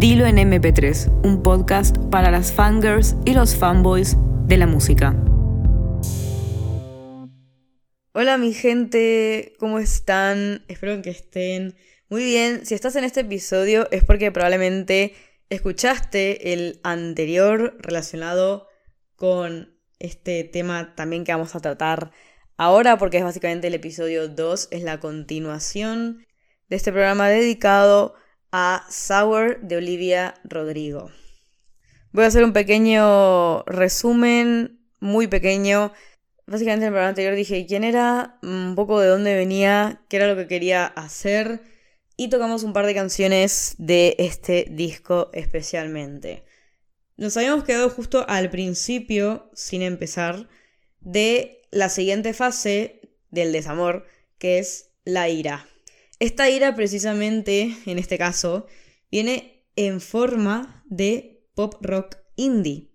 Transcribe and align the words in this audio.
Dilo 0.00 0.24
en 0.24 0.38
MP3, 0.38 1.26
un 1.26 1.42
podcast 1.42 1.98
para 2.10 2.30
las 2.30 2.54
fangirls 2.54 3.16
y 3.26 3.34
los 3.34 3.54
fanboys 3.54 4.16
de 4.46 4.56
la 4.56 4.66
música. 4.66 5.14
Hola 8.12 8.38
mi 8.38 8.54
gente, 8.54 9.52
¿cómo 9.58 9.78
están? 9.78 10.64
Espero 10.68 11.02
que 11.02 11.10
estén 11.10 11.76
muy 12.08 12.24
bien. 12.24 12.64
Si 12.64 12.74
estás 12.74 12.96
en 12.96 13.04
este 13.04 13.20
episodio 13.20 13.90
es 13.90 14.02
porque 14.02 14.32
probablemente 14.32 15.12
escuchaste 15.50 16.54
el 16.54 16.80
anterior 16.82 17.76
relacionado 17.80 18.68
con 19.16 19.76
este 19.98 20.44
tema 20.44 20.94
también 20.94 21.24
que 21.24 21.32
vamos 21.32 21.54
a 21.54 21.60
tratar 21.60 22.10
ahora 22.56 22.96
porque 22.96 23.18
es 23.18 23.24
básicamente 23.24 23.66
el 23.66 23.74
episodio 23.74 24.28
2, 24.28 24.68
es 24.70 24.82
la 24.82 24.98
continuación 24.98 26.26
de 26.70 26.76
este 26.76 26.90
programa 26.90 27.28
dedicado 27.28 28.14
a 28.52 28.86
Sour 28.90 29.60
de 29.60 29.76
Olivia 29.76 30.34
Rodrigo. 30.44 31.10
Voy 32.12 32.24
a 32.24 32.28
hacer 32.28 32.44
un 32.44 32.52
pequeño 32.52 33.62
resumen, 33.64 34.80
muy 34.98 35.28
pequeño. 35.28 35.92
Básicamente 36.46 36.84
en 36.84 36.88
el 36.88 36.92
programa 36.92 37.08
anterior 37.10 37.34
dije 37.34 37.66
quién 37.66 37.84
era, 37.84 38.38
un 38.42 38.74
poco 38.74 39.00
de 39.00 39.08
dónde 39.08 39.36
venía, 39.36 40.02
qué 40.08 40.16
era 40.16 40.26
lo 40.26 40.36
que 40.36 40.48
quería 40.48 40.86
hacer 40.86 41.62
y 42.16 42.28
tocamos 42.28 42.64
un 42.64 42.74
par 42.74 42.84
de 42.84 42.94
canciones 42.94 43.76
de 43.78 44.14
este 44.18 44.66
disco 44.68 45.30
especialmente. 45.32 46.44
Nos 47.16 47.34
habíamos 47.38 47.64
quedado 47.64 47.88
justo 47.88 48.26
al 48.28 48.50
principio, 48.50 49.50
sin 49.54 49.80
empezar, 49.80 50.48
de 51.00 51.62
la 51.70 51.88
siguiente 51.88 52.34
fase 52.34 53.00
del 53.30 53.52
desamor, 53.52 54.06
que 54.38 54.58
es 54.58 54.90
la 55.04 55.30
ira. 55.30 55.69
Esta 56.20 56.50
ira 56.50 56.74
precisamente, 56.74 57.76
en 57.86 57.98
este 57.98 58.18
caso, 58.18 58.66
viene 59.10 59.66
en 59.74 60.02
forma 60.02 60.84
de 60.88 61.46
pop 61.54 61.74
rock 61.80 62.18
indie. 62.36 62.90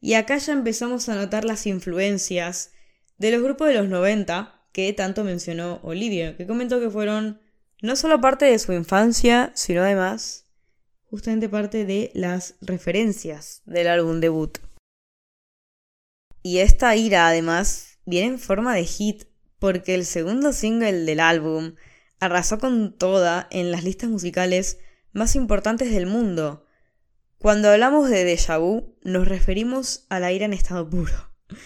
Y 0.00 0.14
acá 0.14 0.38
ya 0.38 0.52
empezamos 0.52 1.08
a 1.08 1.14
notar 1.14 1.44
las 1.44 1.66
influencias 1.66 2.72
de 3.16 3.30
los 3.30 3.42
grupos 3.42 3.68
de 3.68 3.74
los 3.74 3.88
90 3.88 4.66
que 4.72 4.92
tanto 4.92 5.22
mencionó 5.22 5.80
Olivia, 5.82 6.36
que 6.36 6.46
comentó 6.46 6.80
que 6.80 6.90
fueron 6.90 7.40
no 7.80 7.94
solo 7.94 8.20
parte 8.20 8.46
de 8.46 8.58
su 8.58 8.72
infancia, 8.72 9.52
sino 9.54 9.82
además 9.82 10.46
justamente 11.04 11.48
parte 11.48 11.84
de 11.84 12.10
las 12.14 12.56
referencias 12.60 13.62
del 13.66 13.86
álbum 13.86 14.20
debut. 14.20 14.58
Y 16.42 16.58
esta 16.58 16.96
ira 16.96 17.28
además 17.28 17.98
viene 18.04 18.34
en 18.34 18.38
forma 18.38 18.74
de 18.74 18.84
hit, 18.84 19.24
porque 19.58 19.94
el 19.94 20.04
segundo 20.04 20.52
single 20.52 21.04
del 21.04 21.20
álbum, 21.20 21.74
arrasó 22.20 22.58
con 22.58 22.92
toda 22.96 23.46
en 23.50 23.70
las 23.70 23.84
listas 23.84 24.10
musicales 24.10 24.78
más 25.12 25.36
importantes 25.36 25.90
del 25.90 26.06
mundo. 26.06 26.66
Cuando 27.38 27.70
hablamos 27.70 28.10
de 28.10 28.24
déjà 28.24 28.58
vu, 28.58 28.96
nos 29.02 29.28
referimos 29.28 30.06
a 30.08 30.20
la 30.20 30.32
ira 30.32 30.44
en 30.44 30.52
estado 30.52 30.88
puro. 30.88 31.30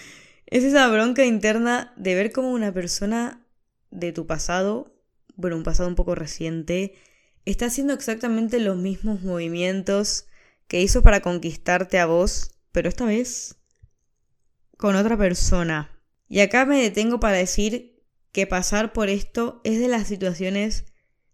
Es 0.47 0.65
esa 0.65 0.87
bronca 0.89 1.25
interna 1.25 1.95
de 1.97 2.15
ver 2.15 2.31
cómo 2.31 2.53
una 2.53 2.75
persona 2.75 3.47
de 3.91 4.13
tu 4.13 4.27
pasado, 4.27 4.95
bueno, 5.35 5.57
un 5.57 5.63
pasado 5.63 5.89
un 5.89 5.95
poco 5.95 6.15
reciente, 6.15 6.93
está 7.47 7.67
haciendo 7.67 7.95
exactamente 7.95 8.61
los 8.61 8.77
mismos 8.77 9.23
movimientos 9.23 10.27
que 10.69 10.83
hizo 10.83 11.03
para 11.03 11.23
conquistarte 11.23 11.99
a 11.99 12.05
vos, 12.05 12.51
pero 12.71 12.91
esta 12.91 13.07
vez 13.07 13.57
con 14.77 14.95
otra 14.95 15.17
persona. 15.17 15.91
Y 16.29 16.41
acá 16.41 16.67
me 16.67 16.83
detengo 16.83 17.19
para 17.19 17.37
decir 17.37 17.92
que 18.33 18.47
pasar 18.47 18.93
por 18.93 19.09
esto 19.09 19.61
es 19.65 19.79
de 19.79 19.89
las 19.89 20.09
situaciones 20.09 20.87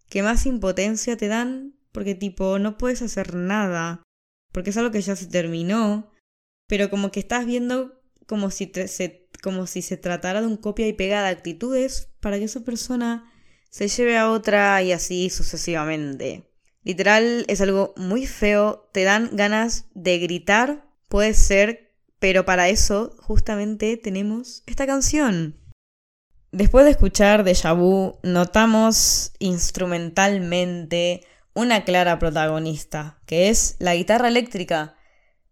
que 0.09 0.23
más 0.23 0.45
impotencia 0.45 1.17
te 1.17 1.27
dan, 1.27 1.75
porque 1.91 2.15
tipo, 2.15 2.59
no 2.59 2.77
puedes 2.77 3.01
hacer 3.01 3.35
nada, 3.35 4.03
porque 4.51 4.71
es 4.71 4.77
algo 4.77 4.91
que 4.91 5.01
ya 5.01 5.15
se 5.15 5.27
terminó, 5.27 6.11
pero 6.67 6.89
como 6.89 7.11
que 7.11 7.19
estás 7.19 7.45
viendo 7.45 8.01
como 8.27 8.51
si, 8.51 8.71
se, 8.87 9.29
como 9.41 9.65
si 9.65 9.81
se 9.81 9.97
tratara 9.97 10.41
de 10.41 10.47
un 10.47 10.57
copia 10.57 10.87
y 10.87 10.93
pega 10.93 11.23
de 11.23 11.29
actitudes 11.29 12.09
para 12.19 12.37
que 12.37 12.45
esa 12.45 12.63
persona 12.63 13.31
se 13.69 13.87
lleve 13.87 14.17
a 14.17 14.29
otra 14.29 14.81
y 14.83 14.91
así 14.91 15.29
sucesivamente. 15.29 16.45
Literal 16.83 17.45
es 17.47 17.61
algo 17.61 17.93
muy 17.97 18.25
feo, 18.25 18.89
te 18.93 19.03
dan 19.03 19.29
ganas 19.33 19.85
de 19.93 20.19
gritar, 20.19 20.87
puede 21.07 21.33
ser, 21.33 21.95
pero 22.19 22.45
para 22.45 22.69
eso 22.69 23.15
justamente 23.19 23.97
tenemos 23.97 24.63
esta 24.65 24.85
canción. 24.85 25.59
Después 26.51 26.85
de 26.85 26.91
escuchar 26.91 27.43
Deja 27.43 27.73
Vu, 27.73 28.17
notamos 28.23 29.33
instrumentalmente 29.37 31.23
una 31.53 31.83
clara 31.83 32.17
protagonista, 32.17 33.19
que 33.27 33.49
es 33.49 33.75
la 33.77 33.93
guitarra 33.93 34.29
eléctrica. 34.29 34.95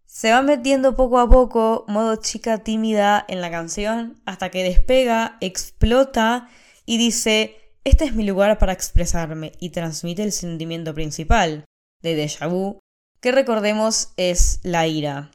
Se 0.06 0.32
va 0.32 0.42
metiendo 0.42 0.96
poco 0.96 1.20
a 1.20 1.28
poco, 1.28 1.84
modo 1.86 2.16
chica 2.16 2.64
tímida, 2.64 3.24
en 3.28 3.40
la 3.40 3.50
canción, 3.50 4.20
hasta 4.24 4.50
que 4.50 4.64
despega, 4.64 5.36
explota 5.40 6.48
y 6.84 6.98
dice, 6.98 7.54
este 7.84 8.04
es 8.06 8.14
mi 8.14 8.26
lugar 8.26 8.58
para 8.58 8.72
expresarme, 8.72 9.52
y 9.60 9.70
transmite 9.70 10.24
el 10.24 10.32
sentimiento 10.32 10.94
principal 10.94 11.64
de 12.02 12.16
Deja 12.16 12.48
Vu, 12.48 12.80
que 13.20 13.30
recordemos 13.30 14.14
es 14.16 14.58
la 14.64 14.88
ira. 14.88 15.30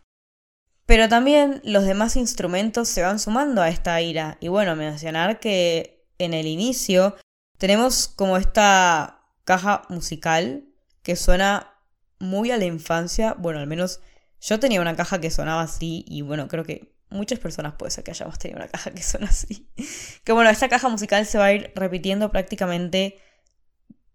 Pero 0.85 1.07
también 1.07 1.61
los 1.63 1.85
demás 1.85 2.15
instrumentos 2.15 2.89
se 2.89 3.01
van 3.01 3.19
sumando 3.19 3.61
a 3.61 3.69
esta 3.69 4.01
ira. 4.01 4.37
Y 4.41 4.49
bueno, 4.49 4.75
mencionar 4.75 5.39
que 5.39 6.05
en 6.17 6.33
el 6.33 6.45
inicio 6.47 7.15
tenemos 7.57 8.07
como 8.07 8.37
esta 8.37 9.21
caja 9.45 9.83
musical 9.89 10.65
que 11.01 11.15
suena 11.15 11.73
muy 12.19 12.51
a 12.51 12.57
la 12.57 12.65
infancia. 12.65 13.35
Bueno, 13.37 13.59
al 13.59 13.67
menos 13.67 14.01
yo 14.41 14.59
tenía 14.59 14.81
una 14.81 14.95
caja 14.95 15.21
que 15.21 15.31
sonaba 15.31 15.61
así 15.61 16.03
y 16.07 16.21
bueno, 16.21 16.47
creo 16.47 16.65
que 16.65 16.93
muchas 17.09 17.39
personas 17.39 17.75
puede 17.75 17.91
ser 17.91 18.03
que 18.03 18.11
hayamos 18.11 18.37
tenido 18.39 18.59
una 18.59 18.67
caja 18.67 18.91
que 18.91 19.03
suena 19.03 19.27
así. 19.27 19.69
Que 20.23 20.31
bueno, 20.31 20.49
esta 20.49 20.69
caja 20.69 20.89
musical 20.89 21.25
se 21.25 21.37
va 21.37 21.45
a 21.45 21.53
ir 21.53 21.71
repitiendo 21.75 22.31
prácticamente 22.31 23.19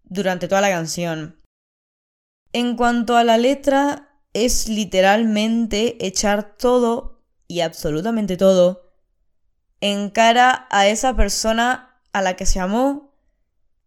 durante 0.03 0.47
toda 0.47 0.61
la 0.61 0.69
canción. 0.69 1.39
En 2.51 2.75
cuanto 2.75 3.15
a 3.15 3.23
la 3.23 3.37
letra, 3.37 4.08
es 4.33 4.67
literalmente 4.67 6.05
echar 6.05 6.57
todo 6.57 7.23
y 7.47 7.61
absolutamente 7.61 8.37
todo 8.37 8.89
en 9.81 10.09
cara 10.09 10.67
a 10.69 10.87
esa 10.87 11.15
persona 11.15 12.01
a 12.11 12.21
la 12.21 12.35
que 12.35 12.45
se 12.45 12.59
amó, 12.59 13.13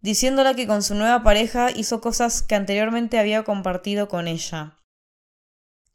diciéndola 0.01 0.55
que 0.55 0.67
con 0.67 0.83
su 0.83 0.95
nueva 0.95 1.23
pareja 1.23 1.71
hizo 1.71 2.01
cosas 2.01 2.43
que 2.43 2.55
anteriormente 2.55 3.19
había 3.19 3.45
compartido 3.45 4.09
con 4.09 4.27
ella. 4.27 4.79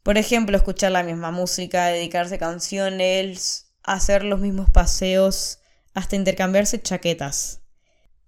Por 0.02 0.18
ejemplo, 0.18 0.56
escuchar 0.56 0.92
la 0.92 1.02
misma 1.02 1.30
música, 1.30 1.86
dedicarse 1.86 2.38
canciones, 2.38 3.74
hacer 3.82 4.24
los 4.24 4.40
mismos 4.40 4.70
paseos, 4.70 5.58
hasta 5.94 6.16
intercambiarse 6.16 6.80
chaquetas. 6.80 7.62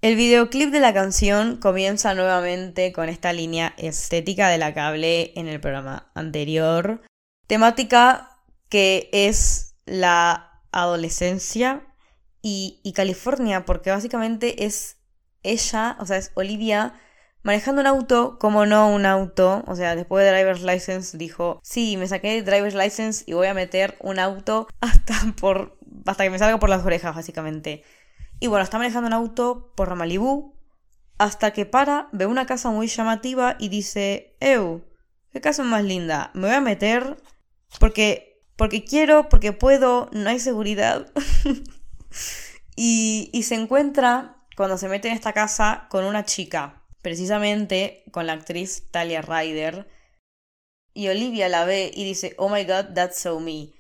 El 0.03 0.17
videoclip 0.17 0.71
de 0.71 0.81
la 0.81 0.95
canción 0.95 1.59
comienza 1.59 2.15
nuevamente 2.15 2.91
con 2.91 3.11
esta 3.11 3.35
línea 3.35 3.75
estética 3.77 4.49
de 4.49 4.57
la 4.57 4.73
que 4.73 4.81
hablé 4.81 5.33
en 5.37 5.47
el 5.47 5.61
programa 5.61 6.11
anterior, 6.15 7.03
temática 7.47 8.39
que 8.71 9.11
es 9.13 9.77
la 9.85 10.63
adolescencia 10.73 11.87
y, 12.41 12.81
California, 12.97 13.67
porque 13.67 13.91
básicamente 13.91 14.65
es 14.65 14.97
ella, 15.43 15.99
o 16.01 16.07
sea, 16.07 16.17
es 16.17 16.33
Olivia 16.35 16.95
manejando 17.43 17.83
un 17.83 17.87
auto, 17.87 18.39
como 18.39 18.65
no 18.65 18.89
un 18.89 19.05
auto, 19.05 19.65
o 19.67 19.77
sea, 19.77 19.97
después 19.97 20.25
de 20.25 20.31
Driver's 20.31 20.63
License 20.63 21.19
dijo, 21.19 21.61
sí, 21.63 21.99
me 21.99 22.09
saqué 22.09 22.29
de 22.29 22.43
Driver's 22.43 22.75
License 22.75 23.25
y 23.27 23.35
voy 23.35 23.49
a 23.49 23.55
meter 23.55 23.99
un 24.01 24.19
auto 24.19 24.67
hasta 24.81 25.15
por 25.39 25.79
hasta 26.07 26.25
que 26.25 26.31
me 26.31 26.39
salga 26.39 26.59
por 26.59 26.71
las 26.71 26.85
orejas, 26.85 27.15
básicamente. 27.15 27.83
Y 28.41 28.47
bueno, 28.47 28.65
está 28.65 28.79
manejando 28.79 29.07
un 29.07 29.13
auto 29.13 29.73
por 29.77 29.95
Malibu 29.95 30.55
hasta 31.19 31.53
que 31.53 31.67
para, 31.67 32.09
ve 32.13 32.25
una 32.25 32.47
casa 32.47 32.71
muy 32.71 32.87
llamativa 32.87 33.57
y 33.59 33.69
dice, 33.69 34.39
¡Ew! 34.41 34.83
¿Qué 35.31 35.43
casa 35.43 35.63
más 35.63 35.85
linda? 35.85 36.31
Me 36.33 36.49
voy 36.49 36.57
a 36.57 36.63
meter 36.63 37.23
porque, 37.79 38.43
porque 38.57 38.83
quiero, 38.85 39.29
porque 39.29 39.53
puedo, 39.53 40.09
no 40.13 40.31
hay 40.31 40.41
seguridad. 40.41 41.13
y, 42.77 43.29
y 43.35 43.43
se 43.43 43.57
encuentra 43.57 44.43
cuando 44.57 44.79
se 44.79 44.89
mete 44.89 45.09
en 45.09 45.15
esta 45.15 45.35
casa 45.35 45.87
con 45.91 46.05
una 46.05 46.25
chica, 46.25 46.83
precisamente 47.03 48.05
con 48.11 48.27
la 48.27 48.33
actriz 48.33 48.91
Talia 48.91 49.21
Ryder. 49.21 49.87
Y 50.95 51.09
Olivia 51.09 51.51
la 51.51 51.67
ve 51.67 51.91
y 51.95 52.05
dice, 52.05 52.35
oh 52.39 52.49
my 52.49 52.65
god, 52.65 52.95
that's 52.95 53.21
so 53.21 53.39
me. 53.39 53.75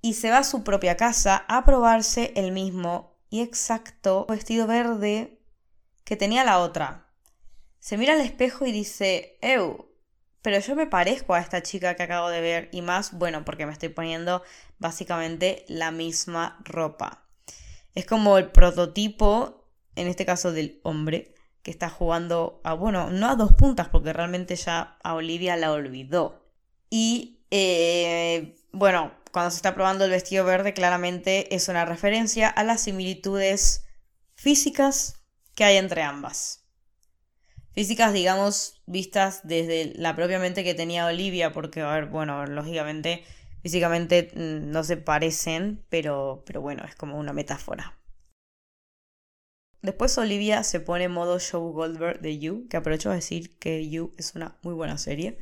Y 0.00 0.14
se 0.14 0.30
va 0.30 0.38
a 0.38 0.44
su 0.44 0.64
propia 0.64 0.96
casa 0.96 1.44
a 1.48 1.66
probarse 1.66 2.32
el 2.34 2.52
mismo 2.52 3.17
y 3.30 3.40
exacto 3.40 4.26
vestido 4.26 4.66
verde 4.66 5.38
que 6.04 6.16
tenía 6.16 6.44
la 6.44 6.58
otra. 6.58 7.06
Se 7.78 7.96
mira 7.96 8.14
al 8.14 8.20
espejo 8.20 8.66
y 8.66 8.72
dice, 8.72 9.38
¡Ew! 9.42 9.88
Pero 10.42 10.60
yo 10.60 10.76
me 10.76 10.86
parezco 10.86 11.34
a 11.34 11.40
esta 11.40 11.62
chica 11.62 11.94
que 11.94 12.04
acabo 12.04 12.28
de 12.30 12.40
ver 12.40 12.68
y 12.72 12.80
más, 12.80 13.12
bueno, 13.12 13.44
porque 13.44 13.66
me 13.66 13.72
estoy 13.72 13.90
poniendo 13.90 14.42
básicamente 14.78 15.64
la 15.68 15.90
misma 15.90 16.58
ropa. 16.64 17.26
Es 17.94 18.06
como 18.06 18.38
el 18.38 18.50
prototipo, 18.50 19.68
en 19.96 20.06
este 20.06 20.24
caso 20.24 20.52
del 20.52 20.80
hombre, 20.84 21.34
que 21.62 21.70
está 21.70 21.90
jugando 21.90 22.60
a, 22.64 22.72
bueno, 22.72 23.10
no 23.10 23.28
a 23.28 23.34
dos 23.34 23.52
puntas, 23.52 23.88
porque 23.88 24.12
realmente 24.12 24.56
ya 24.56 24.96
a 25.02 25.14
Olivia 25.14 25.56
la 25.56 25.72
olvidó. 25.72 26.44
Y, 26.88 27.40
eh, 27.50 28.54
bueno, 28.72 29.12
cuando 29.32 29.50
se 29.50 29.56
está 29.56 29.74
probando 29.74 30.04
el 30.04 30.10
vestido 30.10 30.44
verde, 30.44 30.74
claramente 30.74 31.54
es 31.54 31.68
una 31.68 31.84
referencia 31.84 32.48
a 32.48 32.64
las 32.64 32.82
similitudes 32.82 33.86
físicas 34.34 35.22
que 35.54 35.64
hay 35.64 35.76
entre 35.76 36.02
ambas. 36.02 36.64
Físicas, 37.72 38.12
digamos, 38.12 38.82
vistas 38.86 39.40
desde 39.44 39.92
la 39.96 40.16
propia 40.16 40.38
mente 40.38 40.64
que 40.64 40.74
tenía 40.74 41.06
Olivia, 41.06 41.52
porque, 41.52 41.80
a 41.80 41.92
ver, 41.92 42.06
bueno, 42.06 42.46
lógicamente, 42.46 43.24
físicamente 43.62 44.30
mm, 44.34 44.70
no 44.70 44.82
se 44.84 44.96
parecen, 44.96 45.84
pero, 45.88 46.42
pero 46.46 46.60
bueno, 46.60 46.84
es 46.84 46.96
como 46.96 47.18
una 47.18 47.32
metáfora. 47.32 47.98
Después 49.80 50.18
Olivia 50.18 50.64
se 50.64 50.80
pone 50.80 51.04
en 51.04 51.12
modo 51.12 51.38
Show 51.38 51.72
Goldberg 51.72 52.20
de 52.20 52.38
You, 52.38 52.66
que 52.68 52.76
aprovecho 52.76 53.10
a 53.10 53.14
decir 53.14 53.58
que 53.58 53.88
You 53.88 54.12
es 54.18 54.34
una 54.34 54.58
muy 54.62 54.74
buena 54.74 54.98
serie. 54.98 55.38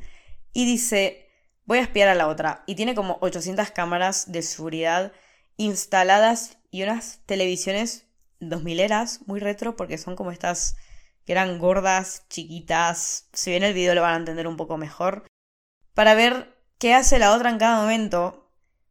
Y 0.53 0.65
dice, 0.65 1.26
voy 1.67 1.77
a 1.77 1.81
espiar 1.81 2.09
a 2.09 2.15
la 2.15 2.27
otra. 2.27 2.63
Y 2.65 2.73
tiene 2.73 2.95
como 2.95 3.19
800 3.21 3.69
cámaras 3.69 4.31
de 4.31 4.41
seguridad 4.41 5.11
instaladas 5.57 6.57
y 6.71 6.83
unas 6.83 7.19
televisiones 7.25 8.07
2000 8.39 8.79
eras, 8.79 9.19
muy 9.27 9.39
retro, 9.39 9.75
porque 9.75 9.97
son 9.97 10.15
como 10.15 10.31
estas 10.31 10.75
que 11.25 11.33
eran 11.33 11.59
gordas, 11.59 12.23
chiquitas. 12.29 13.27
Si 13.33 13.51
ven 13.51 13.63
el 13.63 13.73
video 13.73 13.93
lo 13.93 14.01
van 14.01 14.13
a 14.13 14.17
entender 14.17 14.47
un 14.47 14.57
poco 14.57 14.77
mejor. 14.77 15.27
Para 15.93 16.15
ver 16.15 16.55
qué 16.77 16.93
hace 16.93 17.19
la 17.19 17.33
otra 17.33 17.49
en 17.49 17.57
cada 17.57 17.81
momento, 17.81 18.49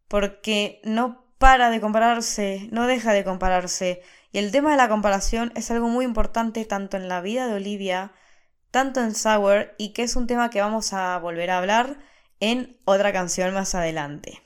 porque 0.09 0.81
no 0.85 1.25
para 1.39 1.71
de 1.71 1.81
compararse, 1.81 2.69
no 2.73 2.87
deja 2.87 3.13
de 3.13 3.25
compararse. 3.25 4.03
Y 4.33 4.39
el 4.39 4.51
tema 4.51 4.73
de 4.73 4.77
la 4.77 4.89
comparación 4.89 5.53
es 5.57 5.71
algo 5.71 5.89
muy 5.89 6.05
importante 6.05 6.65
tanto 6.65 6.97
en 6.97 7.09
la 7.09 7.21
vida 7.21 7.47
de 7.47 7.55
Olivia, 7.55 8.13
tanto 8.71 9.01
en 9.01 9.15
Sour, 9.15 9.75
y 9.79 9.93
que 9.95 10.03
es 10.03 10.17
un 10.17 10.27
tema 10.27 10.51
que 10.51 10.61
vamos 10.61 10.93
a 10.93 11.19
volver 11.19 11.51
a 11.51 11.59
hablar 11.59 11.99
en 12.41 12.79
otra 12.85 13.13
canción 13.13 13.53
más 13.55 13.75
adelante. 13.75 14.43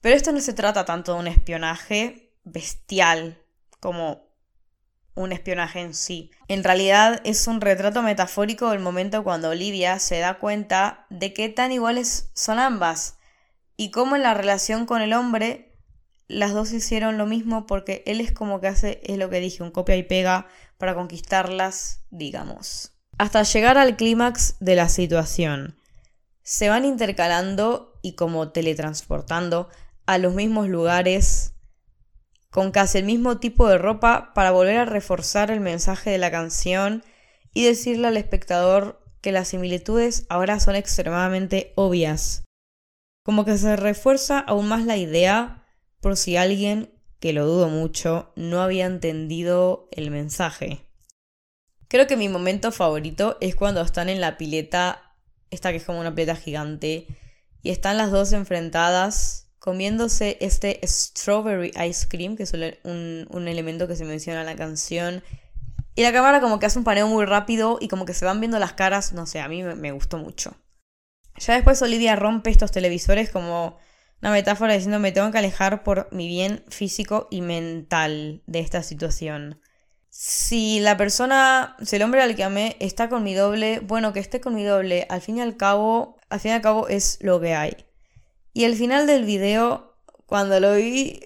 Pero 0.00 0.16
esto 0.16 0.32
no 0.32 0.40
se 0.40 0.52
trata 0.52 0.84
tanto 0.84 1.14
de 1.14 1.20
un 1.20 1.26
espionaje 1.26 2.34
bestial 2.44 3.42
como 3.80 4.24
un 5.14 5.32
espionaje 5.32 5.80
en 5.80 5.94
sí. 5.94 6.30
En 6.48 6.64
realidad 6.64 7.20
es 7.24 7.46
un 7.46 7.60
retrato 7.60 8.02
metafórico 8.02 8.70
del 8.70 8.80
momento 8.80 9.22
cuando 9.22 9.50
Olivia 9.50 9.98
se 9.98 10.18
da 10.18 10.38
cuenta 10.38 11.06
de 11.08 11.32
qué 11.32 11.48
tan 11.48 11.72
iguales 11.72 12.30
son 12.34 12.58
ambas 12.58 13.16
y 13.76 13.90
cómo 13.90 14.16
en 14.16 14.22
la 14.22 14.34
relación 14.34 14.86
con 14.86 15.02
el 15.02 15.12
hombre 15.12 15.72
las 16.26 16.52
dos 16.52 16.72
hicieron 16.72 17.18
lo 17.18 17.26
mismo 17.26 17.66
porque 17.66 18.02
él 18.06 18.20
es 18.20 18.32
como 18.32 18.60
que 18.60 18.68
hace, 18.68 19.00
es 19.04 19.18
lo 19.18 19.30
que 19.30 19.40
dije, 19.40 19.62
un 19.62 19.70
copia 19.70 19.96
y 19.96 20.02
pega 20.02 20.48
para 20.78 20.94
conquistarlas, 20.94 22.00
digamos. 22.10 22.92
Hasta 23.18 23.42
llegar 23.42 23.78
al 23.78 23.96
clímax 23.96 24.56
de 24.60 24.74
la 24.74 24.88
situación. 24.88 25.76
Se 26.44 26.68
van 26.68 26.84
intercalando 26.84 27.98
y 28.02 28.14
como 28.14 28.52
teletransportando 28.52 29.68
a 30.06 30.18
los 30.18 30.34
mismos 30.34 30.68
lugares 30.68 31.54
con 32.50 32.70
casi 32.70 32.98
el 32.98 33.04
mismo 33.04 33.38
tipo 33.38 33.66
de 33.66 33.78
ropa 33.78 34.32
para 34.32 34.52
volver 34.52 34.76
a 34.76 34.84
reforzar 34.84 35.50
el 35.50 35.58
mensaje 35.58 36.10
de 36.10 36.18
la 36.18 36.30
canción 36.30 37.02
y 37.52 37.64
decirle 37.64 38.06
al 38.06 38.16
espectador 38.16 39.02
que 39.20 39.32
las 39.32 39.48
similitudes 39.48 40.24
ahora 40.28 40.60
son 40.60 40.76
extremadamente 40.76 41.72
obvias. 41.74 42.44
Como 43.24 43.44
que 43.44 43.58
se 43.58 43.74
refuerza 43.74 44.38
aún 44.38 44.68
más 44.68 44.84
la 44.84 44.96
idea 44.96 45.66
por 46.00 46.16
si 46.16 46.36
alguien, 46.36 46.94
que 47.18 47.32
lo 47.32 47.46
dudo 47.46 47.68
mucho, 47.68 48.32
no 48.36 48.60
había 48.60 48.86
entendido 48.86 49.88
el 49.90 50.10
mensaje. 50.10 50.86
Creo 51.88 52.06
que 52.06 52.16
mi 52.16 52.28
momento 52.28 52.70
favorito 52.70 53.38
es 53.40 53.56
cuando 53.56 53.80
están 53.80 54.08
en 54.08 54.20
la 54.20 54.36
pileta, 54.36 55.03
esta 55.54 55.70
que 55.70 55.78
es 55.78 55.84
como 55.84 56.00
una 56.00 56.14
pileta 56.14 56.36
gigante, 56.36 57.06
y 57.62 57.70
están 57.70 57.96
las 57.96 58.10
dos 58.10 58.32
enfrentadas 58.32 59.48
comiéndose 59.58 60.36
este 60.40 60.80
strawberry 60.86 61.72
ice 61.88 62.06
cream, 62.06 62.36
que 62.36 62.42
es 62.42 62.52
un, 62.52 63.26
un 63.30 63.48
elemento 63.48 63.88
que 63.88 63.96
se 63.96 64.04
menciona 64.04 64.40
en 64.40 64.46
la 64.46 64.56
canción. 64.56 65.22
Y 65.94 66.02
la 66.02 66.12
cámara 66.12 66.40
como 66.40 66.58
que 66.58 66.66
hace 66.66 66.78
un 66.78 66.84
paneo 66.84 67.08
muy 67.08 67.24
rápido 67.24 67.78
y 67.80 67.88
como 67.88 68.04
que 68.04 68.12
se 68.12 68.26
van 68.26 68.40
viendo 68.40 68.58
las 68.58 68.74
caras, 68.74 69.14
no 69.14 69.24
sé, 69.26 69.40
a 69.40 69.48
mí 69.48 69.62
me 69.62 69.92
gustó 69.92 70.18
mucho. 70.18 70.54
Ya 71.38 71.54
después 71.54 71.80
Olivia 71.82 72.14
rompe 72.14 72.50
estos 72.50 72.72
televisores 72.72 73.30
como 73.30 73.78
una 74.20 74.32
metáfora 74.32 74.74
diciendo 74.74 74.98
me 74.98 75.12
tengo 75.12 75.30
que 75.30 75.38
alejar 75.38 75.82
por 75.82 76.08
mi 76.12 76.28
bien 76.28 76.64
físico 76.68 77.28
y 77.30 77.40
mental 77.40 78.42
de 78.46 78.60
esta 78.60 78.82
situación. 78.82 79.60
Si 80.16 80.78
la 80.78 80.96
persona, 80.96 81.76
si 81.82 81.96
el 81.96 82.02
hombre 82.02 82.22
al 82.22 82.36
que 82.36 82.44
amé 82.44 82.76
está 82.78 83.08
con 83.08 83.24
mi 83.24 83.34
doble, 83.34 83.80
bueno, 83.80 84.12
que 84.12 84.20
esté 84.20 84.40
con 84.40 84.54
mi 84.54 84.62
doble, 84.62 85.08
al 85.10 85.20
fin 85.20 85.38
y 85.38 85.40
al 85.40 85.56
cabo, 85.56 86.18
al 86.28 86.38
fin 86.38 86.52
y 86.52 86.54
al 86.54 86.60
cabo 86.60 86.86
es 86.86 87.18
lo 87.20 87.40
que 87.40 87.54
hay. 87.54 87.84
Y 88.52 88.62
el 88.62 88.76
final 88.76 89.08
del 89.08 89.24
video, 89.24 89.98
cuando 90.26 90.60
lo 90.60 90.76
vi, 90.76 91.20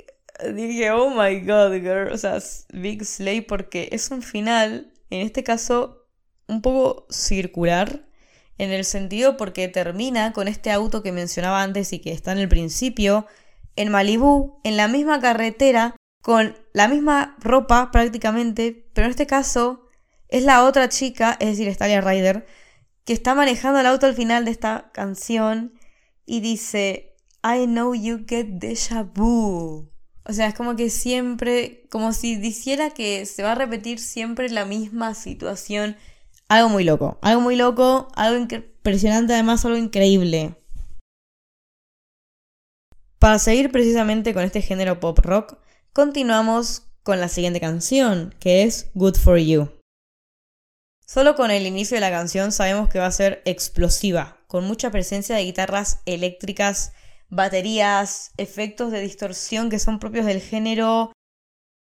dije, 0.55 0.91
oh 0.91 1.11
my 1.11 1.39
god, 1.41 1.75
girl, 1.75 2.11
o 2.11 2.17
sea, 2.17 2.39
Big 2.73 3.05
Slay, 3.05 3.43
porque 3.43 3.91
es 3.93 4.11
un 4.11 4.23
final, 4.23 4.91
en 5.11 5.21
este 5.21 5.45
caso, 5.45 6.07
un 6.47 6.63
poco 6.63 7.07
circular 7.11 8.09
en 8.57 8.73
el 8.73 8.87
sentido 8.87 9.37
porque 9.37 9.69
termina 9.69 10.33
con 10.33 10.49
este 10.49 10.71
auto 10.71 11.03
que 11.03 11.13
mencionaba 11.13 11.63
antes 11.63 11.93
y 11.93 11.99
que 11.99 12.13
está 12.13 12.33
en 12.33 12.39
el 12.39 12.49
principio, 12.49 13.27
en 13.77 13.91
Malibú, 13.91 14.63
en 14.65 14.79
la 14.79 14.89
misma 14.89 15.21
carretera, 15.21 15.95
con 16.29 16.55
la 16.75 16.89
misma 16.89 17.37
ropa 17.39 17.91
prácticamente, 17.91 18.87
pero 18.93 19.07
en 19.07 19.13
este 19.13 19.27
caso 19.27 19.87
es 20.29 20.43
la 20.43 20.65
otra 20.65 20.91
chica, 20.91 21.35
es 21.41 21.57
decir, 21.57 21.73
Stalia 21.73 22.03
Ryder, 22.03 22.45
que 23.07 23.15
está 23.15 23.35
manejando 23.35 23.81
el 23.81 23.87
auto 23.87 24.05
al 24.05 24.15
final 24.15 24.45
de 24.45 24.51
esta 24.51 24.91
canción 24.93 25.73
y 26.27 26.41
dice, 26.41 27.17
I 27.43 27.65
know 27.65 27.95
you 27.95 28.27
get 28.29 28.45
deja 28.47 29.05
vu. 29.05 29.91
O 30.23 30.33
sea, 30.35 30.49
es 30.49 30.55
como 30.55 30.77
que 30.77 30.91
siempre, 30.91 31.87
como 31.91 32.13
si 32.13 32.37
dijera 32.37 32.91
que 32.91 33.25
se 33.25 33.43
va 33.43 33.53
a 33.53 33.55
repetir 33.55 33.99
siempre 33.99 34.51
la 34.51 34.67
misma 34.67 35.15
situación 35.15 35.97
algo 36.51 36.69
muy 36.69 36.85
loco, 36.85 37.19
algo 37.23 37.41
muy 37.41 37.57
loco, 37.57 38.09
algo 38.17 38.39
impresionante, 38.39 39.33
además 39.33 39.65
algo 39.65 39.79
increíble. 39.79 40.57
Para 43.19 43.39
seguir 43.39 43.73
precisamente 43.73 44.35
con 44.35 44.43
este 44.43 44.61
género 44.61 45.01
pop 45.01 45.19
rock, 45.21 45.57
continuamos 45.99 46.85
con 47.03 47.21
la 47.21 47.27
siguiente 47.27 47.59
canción, 47.59 48.33
que 48.39 48.63
es 48.63 48.89
Good 48.95 49.17
for 49.17 49.37
You. 49.37 49.69
Solo 51.05 51.35
con 51.35 51.51
el 51.51 51.67
inicio 51.67 51.97
de 51.97 52.01
la 52.01 52.13
canción 52.13 52.53
sabemos 52.53 52.89
que 52.89 53.01
va 53.01 53.07
a 53.07 53.11
ser 53.11 53.43
explosiva, 53.45 54.37
con 54.47 54.63
mucha 54.63 54.93
presencia 54.93 55.35
de 55.35 55.43
guitarras 55.43 55.99
eléctricas, 56.07 56.93
baterías, 57.31 58.31
efectos 58.37 58.93
de 58.93 59.01
distorsión 59.01 59.71
que 59.71 59.81
son 59.81 59.99
propios 59.99 60.25
del 60.25 60.41
género. 60.41 61.11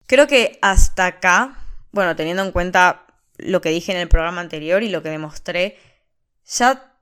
Creo 0.09 0.27
que 0.27 0.59
hasta 0.61 1.07
acá, 1.07 1.65
bueno, 1.93 2.17
teniendo 2.17 2.43
en 2.43 2.51
cuenta 2.51 3.07
lo 3.37 3.61
que 3.61 3.71
dije 3.71 3.93
en 3.93 3.99
el 3.99 4.09
programa 4.09 4.41
anterior 4.41 4.83
y 4.83 4.89
lo 4.89 5.05
que 5.05 5.11
demostré, 5.11 5.79
ya 6.47 6.97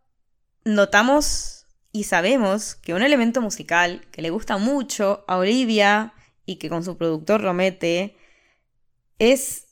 notamos 0.67 1.65
y 1.91 2.05
sabemos 2.05 2.75
que 2.75 2.93
un 2.93 3.01
elemento 3.01 3.41
musical 3.41 4.07
que 4.13 4.21
le 4.21 4.29
gusta 4.29 4.59
mucho 4.59 5.25
a 5.27 5.39
Olivia 5.39 6.13
y 6.49 6.57
que 6.57 6.71
con 6.71 6.83
su 6.83 6.97
productor 6.97 7.43
lo 7.43 7.53
mete 7.53 8.17
es, 9.19 9.67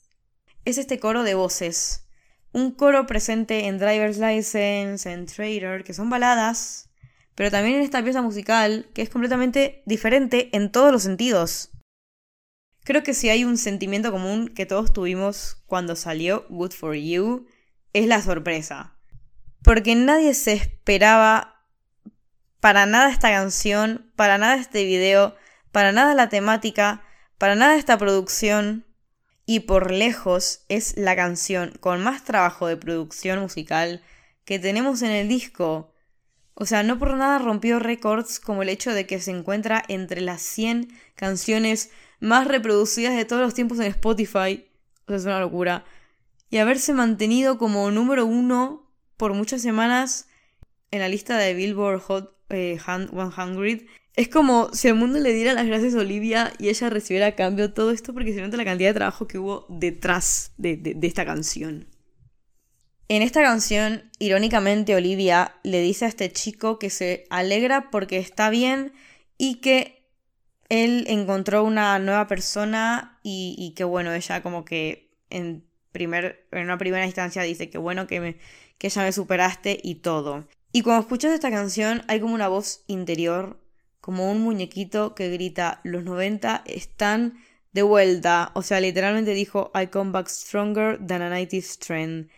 es 0.67 0.77
este 0.77 1.01
coro 1.01 1.23
de 1.23 1.35
voces. 1.35 2.07
Un 2.53 2.71
coro 2.71 3.07
presente 3.07 3.67
en 3.67 3.79
Driver's 3.79 4.19
License, 4.19 5.11
en 5.11 5.25
Trader, 5.25 5.85
que 5.85 5.95
son 5.95 6.11
baladas, 6.11 6.91
pero 7.35 7.51
también 7.51 7.77
en 7.77 7.83
esta 7.83 8.05
pieza 8.05 8.21
musical 8.21 8.91
que 8.93 9.01
es 9.01 9.09
completamente 9.09 9.83
diferente 9.87 10.51
en 10.55 10.71
todos 10.71 10.93
los 10.93 11.03
sentidos. 11.03 11.71
Creo 12.85 13.03
que 13.03 13.15
si 13.15 13.31
hay 13.31 13.47
un 13.47 13.57
sentimiento 13.57 14.13
común 14.13 14.49
que 14.49 14.67
todos 14.67 14.93
tuvimos 14.93 15.63
cuando 15.65 15.97
salió 15.97 16.45
Good 16.51 16.73
for 16.73 16.95
You, 16.95 17.47
es 17.95 18.07
la 18.07 18.21
sorpresa. 18.21 18.99
Porque 19.63 19.95
nadie 19.95 20.35
se 20.35 20.53
esperaba 20.53 21.65
para 22.61 22.85
nada 22.85 23.11
esta 23.11 23.31
canción, 23.31 24.13
para 24.15 24.37
nada 24.37 24.57
este 24.57 24.85
video, 24.85 25.35
para 25.77 25.93
nada 25.93 26.15
la 26.15 26.31
temática, 26.31 27.03
para 27.37 27.55
nada 27.55 27.77
esta 27.77 27.99
producción. 27.99 28.87
Y 29.45 29.61
por 29.61 29.91
lejos 29.91 30.65
es 30.71 30.97
la 30.97 31.15
canción 31.15 31.75
con 31.81 32.03
más 32.03 32.25
trabajo 32.25 32.67
de 32.67 32.79
producción 32.79 33.41
musical 33.41 34.03
que 34.47 34.59
tenemos 34.59 35.03
en 35.03 35.11
el 35.11 35.29
disco. 35.29 35.93
O 36.55 36.65
sea, 36.65 36.83
no 36.83 36.99
por 36.99 37.15
nada 37.19 37.39
rompió 37.39 37.79
récords 37.79 38.41
como 38.41 38.63
el 38.63 38.71
hecho 38.71 38.95
de 38.95 39.07
que 39.07 39.21
se 39.21 39.33
encuentra 39.33 39.85
entre 39.87 40.23
las 40.23 40.41
100 40.41 40.89
canciones 41.15 41.91
más 42.21 42.47
reproducidas 42.47 43.15
de 43.15 43.27
todos 43.27 43.43
los 43.43 43.53
tiempos 43.53 43.79
en 43.79 43.89
Spotify. 43.89 44.67
O 45.05 45.09
sea, 45.09 45.17
es 45.17 45.25
una 45.27 45.41
locura. 45.41 45.85
Y 46.49 46.57
haberse 46.57 46.95
mantenido 46.95 47.59
como 47.59 47.91
número 47.91 48.25
uno 48.25 48.91
por 49.19 49.35
muchas 49.35 49.61
semanas 49.61 50.27
en 50.91 51.01
la 51.01 51.11
lista 51.11 51.37
de 51.37 51.53
Billboard 51.53 52.01
Hot 52.01 52.35
100 52.49 52.59
eh, 52.59 53.87
Es 54.17 54.29
como 54.29 54.71
si 54.73 54.89
el 54.89 54.95
mundo 54.95 55.19
le 55.19 55.33
diera 55.33 55.53
las 55.53 55.67
gracias 55.67 55.95
a 55.95 55.99
Olivia 55.99 56.53
y 56.59 56.69
ella 56.71 56.89
recibiera 56.91 57.27
a 57.27 57.35
cambio 57.35 57.73
todo 57.73 57.91
esto 57.91 58.15
porque 58.15 58.33
se 58.33 58.41
nota 58.41 58.57
la 58.57 58.65
cantidad 58.65 58.91
de 58.91 58.95
trabajo 58.95 59.29
que 59.29 59.39
hubo 59.39 59.67
detrás 59.69 60.53
de, 60.57 60.77
de 60.77 61.07
esta 61.07 61.25
canción. 61.27 61.87
En 63.09 63.23
esta 63.23 63.43
canción, 63.43 64.11
irónicamente, 64.19 64.97
Olivia 64.97 65.55
le 65.63 65.81
dice 65.81 66.07
a 66.07 66.09
este 66.09 66.33
chico 66.33 66.79
que 66.79 66.91
se 66.91 67.27
alegra 67.31 67.91
porque 67.91 68.19
está 68.19 68.51
bien 68.51 68.93
y 69.39 69.57
que 69.57 69.97
él 70.69 71.05
encontró 71.09 71.63
una 71.63 71.99
nueva 71.99 72.27
persona 72.27 73.21
y, 73.23 73.75
que 73.77 73.85
bueno, 73.85 74.13
ella 74.13 74.43
como 74.43 74.65
que 74.65 75.11
en, 75.31 75.65
primer, 75.93 76.47
en 76.51 76.65
una 76.65 76.79
primera 76.79 77.07
instancia 77.07 77.43
dice 77.43 77.71
que 77.71 77.79
bueno 77.79 78.07
que, 78.07 78.21
me, 78.21 78.39
que 78.79 78.89
ya 78.89 79.03
me 79.03 79.13
superaste 79.13 79.79
y 79.83 79.97
todo. 79.97 80.49
Y 80.73 80.83
cuando 80.83 81.03
escuchas 81.03 81.33
esta 81.33 81.51
canción 81.51 82.03
hay 82.09 82.21
como 82.21 82.35
una 82.35 82.49
voz 82.49 82.83
interior, 82.87 83.61
como 84.07 84.31
un 84.31 84.41
muñequito 84.41 85.17
que 85.17 85.31
grita, 85.31 85.81
los 85.83 86.05
90 86.05 86.63
están 86.65 87.43
de 87.73 87.83
vuelta. 87.83 88.53
O 88.55 88.63
sea, 88.63 88.79
literalmente 88.79 89.33
dijo, 89.33 89.73
I 89.75 89.89
come 89.89 90.13
back 90.13 90.29
stronger 90.29 91.05
than 91.05 91.23
a 91.23 91.29
90s 91.29 91.77
trend. 91.81 92.29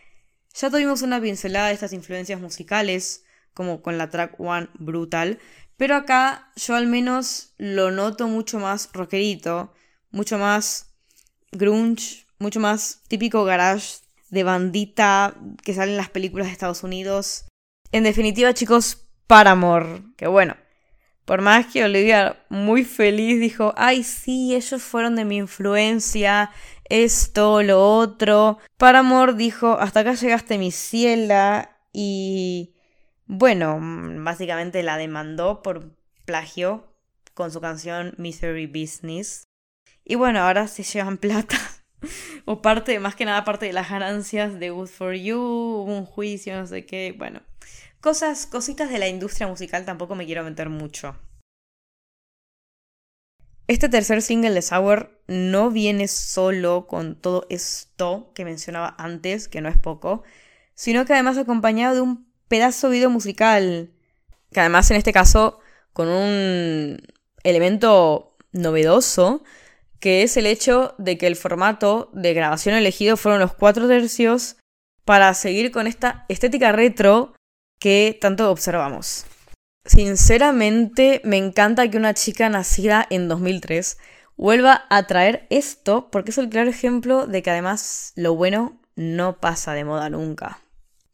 Ya 0.55 0.71
tuvimos 0.71 1.03
una 1.03 1.21
pincelada 1.21 1.67
de 1.67 1.75
estas 1.75 1.93
influencias 1.93 2.41
musicales, 2.41 3.23
como 3.53 3.83
con 3.83 3.99
la 3.99 4.09
track 4.09 4.39
One 4.39 4.69
Brutal, 4.79 5.37
pero 5.77 5.95
acá 5.95 6.51
yo 6.55 6.73
al 6.75 6.87
menos 6.87 7.53
lo 7.59 7.91
noto 7.91 8.27
mucho 8.27 8.57
más 8.57 8.89
rockerito, 8.91 9.71
mucho 10.09 10.39
más 10.39 10.95
grunge, 11.51 12.25
mucho 12.39 12.59
más 12.59 13.03
típico 13.07 13.43
garage 13.43 13.99
de 14.31 14.41
bandita 14.41 15.35
que 15.63 15.75
sale 15.75 15.91
en 15.91 15.97
las 15.97 16.09
películas 16.09 16.47
de 16.47 16.53
Estados 16.53 16.81
Unidos. 16.81 17.45
En 17.91 18.01
definitiva, 18.01 18.55
chicos, 18.55 19.07
Paramore, 19.27 20.01
que 20.17 20.25
bueno, 20.25 20.55
por 21.29 21.43
más 21.43 21.67
que 21.67 21.83
Olivia 21.83 22.43
muy 22.49 22.83
feliz 22.83 23.39
dijo, 23.39 23.71
ay 23.77 24.01
sí, 24.01 24.55
ellos 24.55 24.81
fueron 24.81 25.15
de 25.15 25.25
mi 25.25 25.37
influencia, 25.37 26.49
esto, 26.85 27.61
lo 27.61 27.85
otro. 27.87 28.57
Paramore 28.77 29.35
dijo, 29.35 29.77
hasta 29.79 29.99
acá 29.99 30.15
llegaste 30.15 30.57
mi 30.57 30.71
ciela 30.71 31.77
y 31.93 32.73
bueno, 33.27 33.77
básicamente 34.23 34.81
la 34.81 34.97
demandó 34.97 35.61
por 35.61 35.95
plagio 36.25 36.95
con 37.35 37.51
su 37.51 37.61
canción 37.61 38.15
Misery 38.17 38.65
Business. 38.65 39.43
Y 40.03 40.15
bueno, 40.15 40.39
ahora 40.39 40.67
se 40.67 40.81
llevan 40.81 41.17
plata. 41.19 41.57
o 42.45 42.63
parte, 42.63 42.99
más 42.99 43.13
que 43.13 43.25
nada 43.25 43.43
parte 43.43 43.67
de 43.67 43.73
las 43.73 43.91
ganancias 43.91 44.59
de 44.59 44.71
Good 44.71 44.87
for 44.87 45.13
You, 45.13 45.39
un 45.39 46.05
juicio, 46.05 46.57
no 46.57 46.65
sé 46.65 46.87
qué, 46.87 47.13
bueno. 47.15 47.41
Cosas, 48.01 48.45
cositas 48.45 48.89
de 48.89 48.97
la 48.97 49.09
industria 49.09 49.47
musical 49.47 49.83
tampoco 49.83 50.15
me 50.15 50.25
quiero 50.25 50.45
meter 50.45 50.69
mucho. 50.69 51.17
Este 53.67 53.89
tercer 53.89 54.21
single 54.21 54.51
de 54.51 54.61
Sour 54.61 55.21
no 55.27 55.69
viene 55.69 56.07
solo 56.07 56.87
con 56.87 57.15
todo 57.15 57.45
esto 57.49 58.31
que 58.33 58.45
mencionaba 58.45 58.95
antes, 58.97 59.49
que 59.49 59.59
no 59.59 59.67
es 59.67 59.77
poco, 59.77 60.23
sino 60.75 61.05
que 61.05 61.13
además 61.13 61.37
acompañado 61.37 61.95
de 61.95 62.01
un 62.01 62.31
pedazo 62.47 62.89
video 62.89 63.09
musical, 63.09 63.91
que 64.53 64.59
además 64.61 64.89
en 64.91 64.97
este 64.97 65.11
caso 65.11 65.59
con 65.91 66.07
un 66.07 67.01
elemento 67.43 68.37
novedoso, 68.53 69.43
que 69.99 70.23
es 70.23 70.37
el 70.37 70.45
hecho 70.45 70.95
de 70.97 71.17
que 71.17 71.27
el 71.27 71.35
formato 71.35 72.09
de 72.13 72.33
grabación 72.33 72.75
elegido 72.75 73.17
fueron 73.17 73.41
los 73.41 73.53
cuatro 73.53 73.89
tercios 73.89 74.55
para 75.03 75.33
seguir 75.33 75.71
con 75.71 75.85
esta 75.85 76.25
estética 76.29 76.71
retro 76.71 77.33
que 77.79 78.17
tanto 78.19 78.51
observamos. 78.51 79.25
Sinceramente, 79.85 81.21
me 81.23 81.37
encanta 81.37 81.89
que 81.89 81.97
una 81.97 82.13
chica 82.13 82.49
nacida 82.49 83.07
en 83.09 83.27
2003 83.27 83.97
vuelva 84.37 84.85
a 84.89 85.07
traer 85.07 85.47
esto 85.49 86.09
porque 86.11 86.31
es 86.31 86.37
el 86.37 86.49
claro 86.49 86.69
ejemplo 86.69 87.25
de 87.25 87.41
que 87.41 87.49
además 87.49 88.13
lo 88.15 88.35
bueno 88.35 88.79
no 88.95 89.39
pasa 89.39 89.73
de 89.73 89.85
moda 89.85 90.09
nunca. 90.09 90.59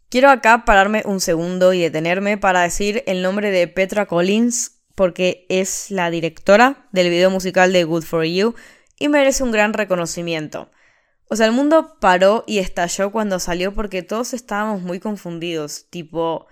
Quiero 0.10 0.29
acá 0.29 0.65
pararme 0.65 1.03
un 1.05 1.19
segundo 1.19 1.74
y 1.74 1.81
detenerme 1.81 2.38
para 2.38 2.62
decir 2.62 3.03
el 3.07 3.22
nombre 3.22 3.51
de 3.51 3.67
Petra 3.67 4.05
Collins 4.05 4.81
porque 4.95 5.45
es 5.50 5.91
la 5.91 6.10
directora 6.10 6.88
del 6.91 7.10
video 7.10 7.29
musical 7.29 7.74
de 7.74 7.84
Good 7.84 8.03
for 8.03 8.24
You 8.24 8.55
y 8.98 9.10
merece 9.10 9.43
un 9.43 9.51
gran 9.51 9.74
reconocimiento. 9.74 10.69
O 11.27 11.36
sea, 11.36 11.48
el 11.48 11.51
mundo 11.51 11.98
paró 12.00 12.44
y 12.48 12.60
estalló 12.60 13.12
cuando 13.12 13.39
salió 13.39 13.74
porque 13.74 14.03
todos 14.03 14.34
estábamos 14.34 14.82
muy 14.82 15.00
confundidos, 15.00 15.88
tipo, 15.89 16.48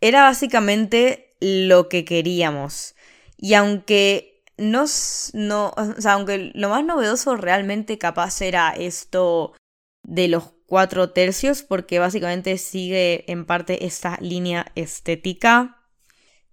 era 0.00 0.22
básicamente 0.22 1.36
lo 1.40 1.88
que 1.88 2.04
queríamos. 2.04 2.94
Y 3.36 3.54
aunque 3.54 4.42
no, 4.58 4.84
o 4.84 6.00
sea, 6.00 6.12
aunque 6.12 6.50
lo 6.54 6.68
más 6.68 6.84
novedoso 6.84 7.36
realmente 7.36 7.98
capaz 7.98 8.42
era 8.42 8.70
esto 8.70 9.54
de 10.02 10.28
los 10.28 10.52
cuatro 10.66 11.10
tercios, 11.10 11.62
porque 11.62 11.98
básicamente 11.98 12.58
sigue 12.58 13.30
en 13.30 13.46
parte 13.46 13.86
esta 13.86 14.18
línea 14.20 14.70
estética 14.74 15.86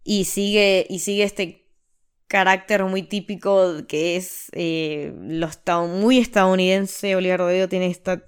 y 0.03 0.25
sigue, 0.25 0.87
y 0.89 0.99
sigue 0.99 1.23
este 1.23 1.66
carácter 2.27 2.83
muy 2.85 3.03
típico 3.03 3.87
que 3.87 4.17
es 4.17 4.49
eh, 4.53 5.13
lo 5.17 5.49
muy 5.87 6.19
estadounidense. 6.19 7.15
Oliver 7.15 7.39
Rodrigo 7.39 7.67
tiene 7.69 7.87
esta 7.87 8.23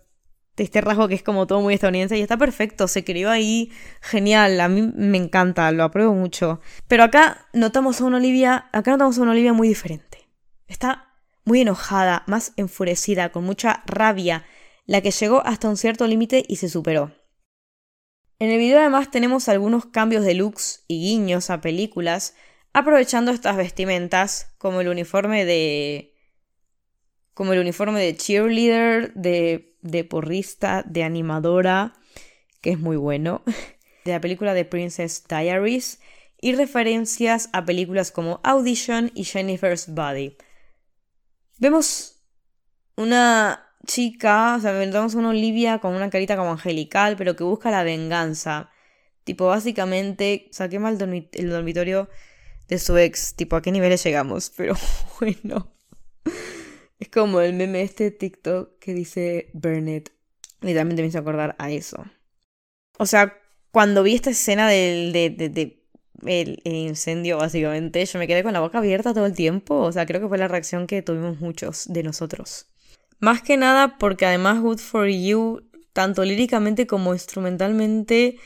este 0.63 0.81
rasgo 0.81 1.07
que 1.07 1.15
es 1.15 1.23
como 1.23 1.47
todo 1.47 1.61
muy 1.61 1.73
estadounidense 1.73 2.17
y 2.17 2.21
está 2.21 2.37
perfecto, 2.37 2.87
se 2.87 3.03
crió 3.03 3.29
ahí, 3.29 3.71
genial, 4.01 4.59
a 4.59 4.67
mí 4.67 4.91
me 4.93 5.17
encanta, 5.17 5.71
lo 5.71 5.83
apruebo 5.83 6.13
mucho. 6.13 6.59
Pero 6.87 7.03
acá 7.03 7.47
notamos 7.53 8.01
a 8.01 8.05
una 8.05 8.17
Olivia, 8.17 8.69
acá 8.71 8.91
notamos 8.91 9.17
a 9.17 9.21
una 9.21 9.31
Olivia 9.31 9.53
muy 9.53 9.67
diferente. 9.67 10.29
Está 10.67 11.13
muy 11.45 11.61
enojada, 11.61 12.23
más 12.27 12.53
enfurecida, 12.57 13.31
con 13.31 13.43
mucha 13.43 13.83
rabia, 13.85 14.45
la 14.85 15.01
que 15.01 15.11
llegó 15.11 15.45
hasta 15.45 15.69
un 15.69 15.77
cierto 15.77 16.07
límite 16.07 16.43
y 16.47 16.57
se 16.57 16.69
superó. 16.69 17.11
En 18.39 18.51
el 18.51 18.57
video 18.57 18.79
además 18.79 19.11
tenemos 19.11 19.49
algunos 19.49 19.85
cambios 19.87 20.23
de 20.23 20.33
looks 20.33 20.85
y 20.87 21.01
guiños 21.01 21.49
a 21.49 21.59
películas, 21.61 22.35
aprovechando 22.79 23.31
estas 23.31 23.57
vestimentas, 23.57 24.53
como 24.57 24.81
el 24.81 24.87
uniforme 24.87 25.45
de 25.45 26.13
como 27.33 27.53
el 27.53 27.59
uniforme 27.59 28.01
de 28.01 28.17
cheerleader, 28.17 29.13
de, 29.13 29.77
de 29.81 30.03
porrista, 30.03 30.83
de 30.85 31.05
animadora, 31.05 31.93
que 32.59 32.71
es 32.71 32.79
muy 32.79 32.97
bueno, 32.97 33.43
de 34.03 34.11
la 34.11 34.19
película 34.19 34.53
de 34.53 34.65
Princess 34.65 35.23
Diaries, 35.25 36.01
y 36.41 36.53
referencias 36.53 37.49
a 37.53 37.63
películas 37.63 38.11
como 38.11 38.41
Audition 38.43 39.11
y 39.15 39.23
Jennifer's 39.23 39.87
Body. 39.93 40.35
Vemos 41.59 42.21
una 42.97 43.73
chica, 43.85 44.55
o 44.57 44.59
sea, 44.59 44.73
vemos 44.73 45.15
una 45.15 45.29
Olivia 45.29 45.79
con 45.79 45.95
una 45.95 46.09
carita 46.09 46.35
como 46.35 46.51
angelical, 46.51 47.15
pero 47.17 47.37
que 47.37 47.45
busca 47.45 47.71
la 47.71 47.83
venganza. 47.83 48.69
Tipo, 49.23 49.47
básicamente, 49.47 50.49
saqué 50.51 50.79
mal 50.79 50.97
el 51.31 51.49
dormitorio 51.49 52.09
de 52.69 52.79
su 52.79 52.97
ex. 52.97 53.35
Tipo, 53.35 53.57
¿a 53.57 53.61
qué 53.61 53.71
niveles 53.71 54.03
llegamos? 54.03 54.51
Pero 54.55 54.75
bueno. 55.19 55.75
Es 56.99 57.09
como 57.09 57.41
el 57.41 57.53
meme 57.53 57.81
este 57.81 58.11
TikTok 58.11 58.79
que 58.79 58.93
dice 58.93 59.49
Burnett. 59.53 60.11
Literalmente 60.61 61.01
me 61.01 61.07
hizo 61.07 61.19
acordar 61.19 61.55
a 61.57 61.71
eso. 61.71 62.05
O 62.97 63.05
sea, 63.05 63.37
cuando 63.71 64.03
vi 64.03 64.15
esta 64.15 64.29
escena 64.29 64.67
del 64.67 65.13
de, 65.13 65.81
el, 66.25 66.61
incendio, 66.65 67.37
básicamente, 67.37 68.05
yo 68.05 68.19
me 68.19 68.27
quedé 68.27 68.43
con 68.43 68.51
la 68.51 68.59
boca 68.59 68.79
abierta 68.79 69.13
todo 69.13 69.25
el 69.25 69.33
tiempo. 69.33 69.75
O 69.75 69.91
sea, 69.91 70.05
creo 70.05 70.19
que 70.19 70.27
fue 70.27 70.37
la 70.37 70.49
reacción 70.49 70.87
que 70.87 71.01
tuvimos 71.01 71.39
muchos 71.39 71.85
de 71.87 72.03
nosotros. 72.03 72.67
Más 73.19 73.41
que 73.41 73.55
nada 73.55 73.97
porque 73.97 74.25
además 74.25 74.59
Good 74.59 74.79
for 74.79 75.07
You, 75.07 75.69
tanto 75.93 76.23
líricamente 76.25 76.85
como 76.85 77.13
instrumentalmente, 77.13 78.37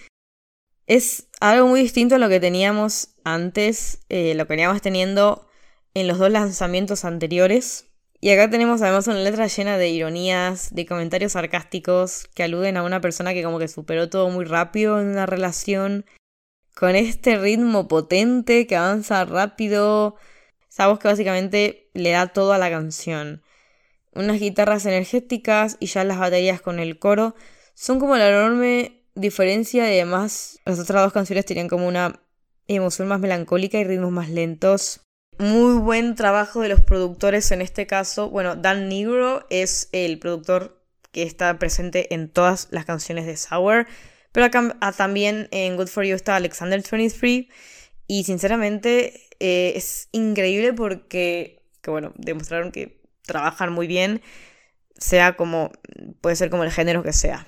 es 0.88 1.28
algo 1.40 1.68
muy 1.68 1.82
distinto 1.82 2.16
a 2.16 2.20
lo 2.20 2.30
que 2.30 2.40
teníamos 2.40 3.16
antes, 3.24 4.00
eh, 4.10 4.34
lo 4.36 4.46
que 4.46 4.54
veníamos 4.54 4.82
teniendo 4.82 5.48
en 5.94 6.08
los 6.08 6.18
dos 6.18 6.32
lanzamientos 6.32 7.06
anteriores. 7.06 7.90
Y 8.20 8.32
acá 8.32 8.50
tenemos 8.50 8.82
además 8.82 9.08
una 9.08 9.20
letra 9.20 9.48
llena 9.48 9.78
de 9.78 9.90
ironías, 9.90 10.74
de 10.74 10.86
comentarios 10.86 11.34
sarcásticos 11.34 12.30
que 12.34 12.44
aluden 12.44 12.78
a 12.78 12.84
una 12.84 13.02
persona 13.02 13.34
que 13.34 13.44
como 13.44 13.60
que 13.60 13.68
superó 13.68 14.10
todo 14.10 14.30
muy 14.30 14.46
rápido 14.46 15.02
en 15.02 15.08
una 15.08 15.25
relación, 15.25 16.06
con 16.75 16.96
este 16.96 17.38
ritmo 17.38 17.88
potente 17.88 18.66
que 18.66 18.75
avanza 18.75 19.25
rápido, 19.25 20.16
esa 20.70 20.88
voz 20.88 21.00
que 21.00 21.08
básicamente 21.08 21.90
le 21.94 22.12
da 22.12 22.28
todo 22.28 22.54
a 22.54 22.58
la 22.58 22.70
canción. 22.70 23.44
Unas 24.13 24.40
guitarras 24.40 24.86
energéticas 24.86 25.78
y 25.80 25.88
ya 25.88 26.04
las 26.04 26.18
baterías 26.18 26.62
con 26.62 26.80
el 26.80 27.00
coro 27.00 27.36
son 27.74 28.00
como 28.00 28.16
la 28.16 28.30
enorme 28.30 29.02
diferencia 29.15 29.89
y 29.93 29.98
además 29.98 30.60
las 30.65 30.79
otras 30.79 31.03
dos 31.03 31.13
canciones 31.13 31.46
tenían 31.46 31.67
como 31.67 31.88
una 31.88 32.20
emoción 32.67 33.08
más 33.08 33.20
melancólica 33.20 33.77
y 33.77 33.84
ritmos 33.84 34.12
más 34.12 34.29
lentos. 34.29 35.01
Muy 35.39 35.79
buen 35.79 36.15
trabajo 36.15 36.62
de 36.62 36.70
los 36.70 36.82
productores 36.82 37.51
en 37.51 37.62
este 37.62 37.88
caso. 37.88 38.29
Bueno, 38.29 38.55
Dan 38.55 38.88
Negro 38.89 39.46
es 39.50 39.89
el 39.91 40.20
productor 40.20 40.84
que 41.12 41.24
está 41.24 41.58
presente 41.60 42.13
en 42.13 42.29
todas 42.29 42.67
las 42.72 42.86
canciones 42.86 43.25
de 43.25 43.38
Sour. 43.38 43.88
Pero 44.32 44.50
ah, 44.82 44.91
también 44.91 45.48
en 45.51 45.75
Good 45.75 45.88
For 45.88 46.03
You 46.03 46.15
está 46.15 46.36
Alexander 46.36 46.82
23. 46.82 47.48
Y 48.08 48.24
sinceramente, 48.25 49.27
eh, 49.39 49.74
es 49.75 50.10
increíble 50.12 50.74
porque, 50.74 51.63
que 51.82 51.91
bueno, 51.91 52.13
demostraron 52.17 52.72
que 52.72 53.01
trabajan 53.22 53.72
muy 53.72 53.88
bien, 53.88 54.22
sea 54.98 55.36
como, 55.36 55.72
puede 56.22 56.36
ser 56.36 56.50
como 56.50 56.63
el 56.63 56.72
género 56.72 57.03
que 57.03 57.13
sea. 57.13 57.48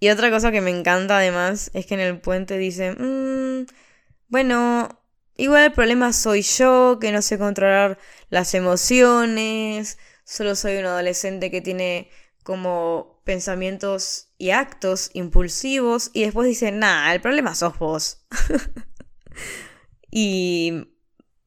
Y 0.00 0.10
otra 0.10 0.30
cosa 0.30 0.52
que 0.52 0.60
me 0.60 0.70
encanta 0.70 1.18
además 1.18 1.70
es 1.74 1.86
que 1.86 1.94
en 1.94 2.00
el 2.00 2.20
puente 2.20 2.56
dice, 2.56 2.92
mmm, 2.92 3.66
bueno, 4.28 4.88
igual 5.36 5.64
el 5.64 5.72
problema 5.72 6.12
soy 6.12 6.42
yo, 6.42 6.98
que 7.00 7.12
no 7.12 7.22
sé 7.22 7.38
controlar 7.38 7.98
las 8.30 8.54
emociones, 8.54 9.98
solo 10.24 10.54
soy 10.54 10.76
un 10.76 10.86
adolescente 10.86 11.50
que 11.50 11.60
tiene 11.60 12.10
como 12.44 13.20
pensamientos 13.24 14.28
y 14.38 14.50
actos 14.50 15.10
impulsivos 15.14 16.10
y 16.14 16.22
después 16.22 16.48
dice, 16.48 16.72
nah, 16.72 17.12
el 17.12 17.20
problema 17.20 17.54
sos 17.54 17.78
vos. 17.78 18.24
y 20.10 20.94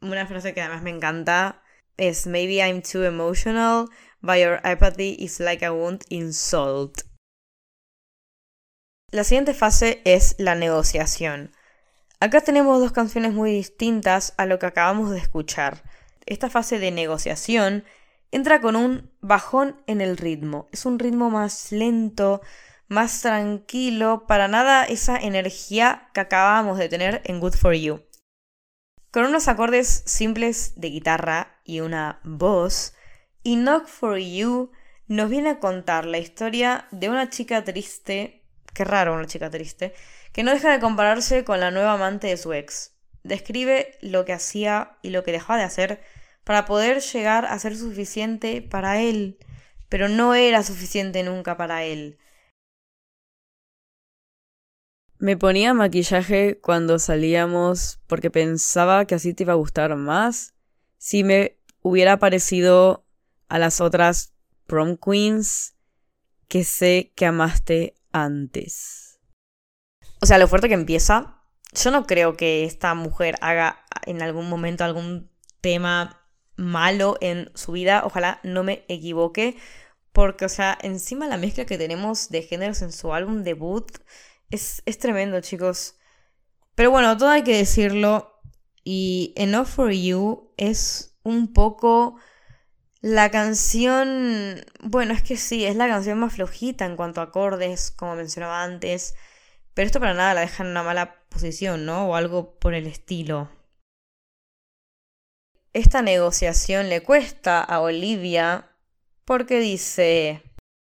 una 0.02 0.28
frase 0.28 0.54
que 0.54 0.62
además 0.62 0.84
me 0.84 0.90
encanta 0.90 1.64
es, 1.98 2.28
maybe 2.28 2.58
I'm 2.58 2.82
too 2.82 3.04
emotional, 3.04 3.88
but 4.22 4.38
your 4.38 4.60
apathy 4.64 5.16
is 5.20 5.40
like 5.40 5.66
a 5.66 5.72
wound 5.72 6.04
insult. 6.10 7.04
La 9.12 9.26
siguiente 9.26 9.54
fase 9.54 10.02
es 10.06 10.36
la 10.38 10.56
negociación. 10.56 11.52
Acá 12.22 12.40
tenemos 12.40 12.80
dos 12.80 12.94
canciones 12.94 13.34
muy 13.34 13.52
distintas 13.52 14.34
a 14.38 14.46
lo 14.46 14.58
que 14.58 14.68
acabamos 14.68 15.12
de 15.12 15.18
escuchar. 15.18 15.84
Esta 16.26 16.50
fase 16.50 16.80
de 16.80 16.92
negociación 16.92 17.84
entra 18.32 18.62
con 18.62 18.78
un 18.78 19.12
bajón 19.20 19.76
en 19.86 20.00
el 20.00 20.16
ritmo. 20.16 20.70
Es 20.72 20.86
un 20.86 20.98
ritmo 20.98 21.30
más 21.30 21.74
lento, 21.74 22.40
más 22.88 23.20
tranquilo, 23.20 24.28
para 24.28 24.48
nada 24.48 24.86
esa 24.86 25.18
energía 25.18 26.10
que 26.14 26.22
acabamos 26.22 26.78
de 26.78 26.88
tener 26.88 27.22
en 27.26 27.42
Good 27.42 27.56
For 27.56 27.74
You. 27.74 28.06
Con 29.12 29.26
unos 29.26 29.50
acordes 29.50 30.04
simples 30.06 30.76
de 30.78 30.90
guitarra 30.90 31.60
y 31.66 31.82
una 31.82 32.22
voz, 32.24 32.94
y 33.44 33.58
Knock 33.58 33.88
For 33.88 34.18
You 34.20 34.72
nos 35.08 35.30
viene 35.30 35.50
a 35.50 35.60
contar 35.60 36.06
la 36.06 36.18
historia 36.18 36.88
de 36.92 37.10
una 37.10 37.30
chica 37.30 37.66
triste 37.66 38.41
qué 38.74 38.84
raro 38.84 39.14
una 39.14 39.28
chica 39.28 39.50
triste, 39.50 39.94
que 40.32 40.44
no 40.44 40.52
deja 40.52 40.72
de 40.72 40.80
compararse 40.80 41.44
con 41.44 41.60
la 41.60 41.72
nueva 41.72 41.94
amante 41.94 42.28
de 42.28 42.38
su 42.38 42.54
ex. 42.54 42.94
Describe 43.24 43.98
lo 44.02 44.26
que 44.26 44.34
hacía 44.34 44.98
y 45.02 45.10
lo 45.10 45.24
que 45.24 45.32
dejaba 45.32 45.60
de 45.60 45.66
hacer 45.66 46.02
para 46.44 46.66
poder 46.66 47.02
llegar 47.02 47.46
a 47.46 47.58
ser 47.60 47.76
suficiente 47.76 48.62
para 48.62 49.02
él, 49.02 49.38
pero 49.90 50.10
no 50.10 50.34
era 50.34 50.64
suficiente 50.64 51.24
nunca 51.24 51.58
para 51.58 51.84
él. 51.84 52.18
Me 55.20 55.38
ponía 55.38 55.76
maquillaje 55.76 56.60
cuando 56.60 56.98
salíamos 56.98 58.00
porque 58.08 58.32
pensaba 58.32 59.06
que 59.06 59.14
así 59.14 59.36
te 59.36 59.44
iba 59.44 59.54
a 59.54 59.58
gustar 59.58 59.96
más 59.96 60.56
si 60.98 61.24
me 61.24 61.60
hubiera 61.84 62.18
parecido 62.18 63.06
a 63.48 63.60
las 63.60 63.82
otras 63.82 64.34
prom 64.66 64.98
queens 64.98 65.76
que 66.48 66.64
sé 66.64 67.12
que 67.16 67.28
amaste 67.28 67.96
antes. 68.12 69.20
O 70.22 70.26
sea, 70.26 70.38
lo 70.38 70.48
fuerte 70.48 70.68
que 70.68 70.74
empieza. 70.76 71.44
Yo 71.74 71.92
no 71.92 72.06
creo 72.06 72.36
que 72.36 72.64
esta 72.66 72.94
mujer 72.94 73.36
haga 73.42 73.86
en 74.06 74.22
algún 74.22 74.50
momento 74.50 74.84
algún 74.84 75.32
tema 75.62 76.28
malo 76.58 77.18
en 77.22 77.50
su 77.56 77.72
vida. 77.72 78.04
Ojalá 78.06 78.40
no 78.44 78.64
me 78.64 78.86
equivoque. 78.88 79.58
Porque, 80.12 80.46
o 80.46 80.50
sea, 80.50 80.78
encima 80.82 81.28
la 81.28 81.38
mezcla 81.38 81.66
que 81.66 81.78
tenemos 81.78 82.30
de 82.30 82.42
géneros 82.42 82.82
en 82.82 82.92
su 82.92 83.14
álbum 83.14 83.44
debut 83.44 83.90
es, 84.50 84.84
es 84.86 84.98
tremendo, 84.98 85.40
chicos. 85.40 85.96
Pero 86.76 86.92
bueno, 86.92 87.18
todo 87.18 87.30
hay 87.30 87.44
que 87.44 87.56
decirlo. 87.56 88.42
Y 88.84 89.34
Enough 89.38 89.68
for 89.68 89.92
You 89.92 90.54
es 90.58 91.18
un 91.24 91.54
poco 91.54 92.18
la 93.02 93.32
canción, 93.32 94.64
bueno, 94.84 95.14
es 95.14 95.24
que 95.24 95.36
sí, 95.36 95.66
es 95.66 95.76
la 95.76 95.88
canción 95.88 96.20
más 96.20 96.34
flojita 96.34 96.86
en 96.86 96.96
cuanto 96.96 97.20
a 97.20 97.26
acordes, 97.26 97.92
como 97.92 98.16
mencionaba 98.16 98.64
antes, 98.64 99.16
pero 99.74 99.88
esto 99.88 100.00
para 100.00 100.14
nada 100.14 100.36
la 100.36 100.42
deja 100.42 100.64
en 100.64 100.70
una 100.70 100.84
mala 100.84 101.16
posición, 101.30 101.86
¿no? 101.86 102.10
O 102.10 102.16
algo 102.16 102.60
por 102.60 102.76
el 102.76 102.86
estilo. 102.86 103.50
Esta 105.74 106.02
negociación 106.02 106.90
le 106.90 107.02
cuesta 107.02 107.62
a 107.62 107.80
Olivia 107.80 108.70
porque 109.26 109.60
dice, 109.60 110.44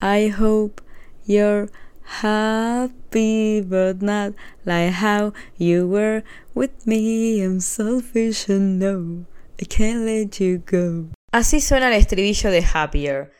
I 0.01 0.31
hope 0.31 0.81
you're 1.25 1.69
happy, 2.21 3.61
but 3.61 4.01
not 4.01 4.33
like 4.65 4.93
how 4.93 5.33
you 5.57 5.87
were 5.87 6.23
with 6.55 6.71
me. 6.85 7.43
I'm 7.43 7.59
selfish 7.59 8.49
and 8.49 8.79
no, 8.79 9.25
Así 11.31 11.59
suena 11.59 11.89
el 11.89 11.93
estribillo 11.93 12.49
de 12.49 12.65
Happier, 12.73 13.31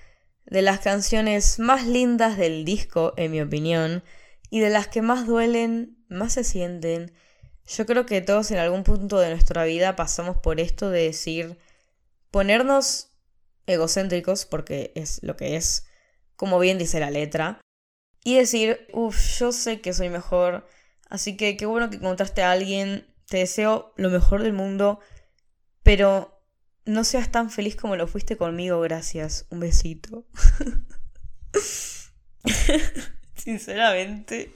de 0.46 0.62
las 0.62 0.80
canciones 0.80 1.60
más 1.60 1.88
lindas 1.88 2.38
del 2.38 2.66
disco, 2.66 3.14
en 3.18 3.32
mi 3.32 3.42
opinión, 3.42 4.04
y 4.50 4.60
de 4.60 4.70
las 4.70 4.88
que 4.88 5.02
más 5.02 5.26
duelen, 5.28 5.98
más 6.10 6.34
se 6.34 6.44
sienten. 6.44 7.14
Yo 7.68 7.86
creo 7.86 8.06
que 8.06 8.22
todos 8.22 8.52
en 8.52 8.58
algún 8.58 8.84
punto 8.84 9.20
de 9.20 9.30
nuestra 9.30 9.64
vida 9.64 9.96
pasamos 9.96 10.38
por 10.38 10.60
esto 10.60 10.90
de 10.90 11.04
decir, 11.04 11.58
ponernos 12.32 13.12
egocéntricos, 13.68 14.46
porque 14.46 14.92
es 14.96 15.22
lo 15.24 15.38
que 15.38 15.56
es, 15.56 15.86
como 16.36 16.60
bien 16.60 16.78
dice 16.78 17.00
la 17.00 17.12
letra, 17.12 17.62
y 18.24 18.36
decir, 18.36 18.88
uff, 18.92 19.40
yo 19.40 19.52
sé 19.52 19.82
que 19.82 19.94
soy 19.94 20.10
mejor, 20.10 20.68
así 21.10 21.38
que 21.38 21.56
qué 21.56 21.66
bueno 21.66 21.90
que 21.90 21.98
encontraste 21.98 22.42
a 22.42 22.52
alguien, 22.52 23.08
te 23.28 23.38
deseo 23.38 23.94
lo 23.96 24.10
mejor 24.10 24.44
del 24.44 24.54
mundo, 24.54 25.00
pero 25.90 26.40
no 26.86 27.04
seas 27.04 27.32
tan 27.32 27.50
feliz 27.50 27.76
como 27.76 27.96
lo 27.96 28.06
fuiste 28.06 28.38
conmigo, 28.38 28.80
gracias. 28.80 29.48
Un 29.50 29.60
besito. 29.60 30.28
Sinceramente, 33.36 34.54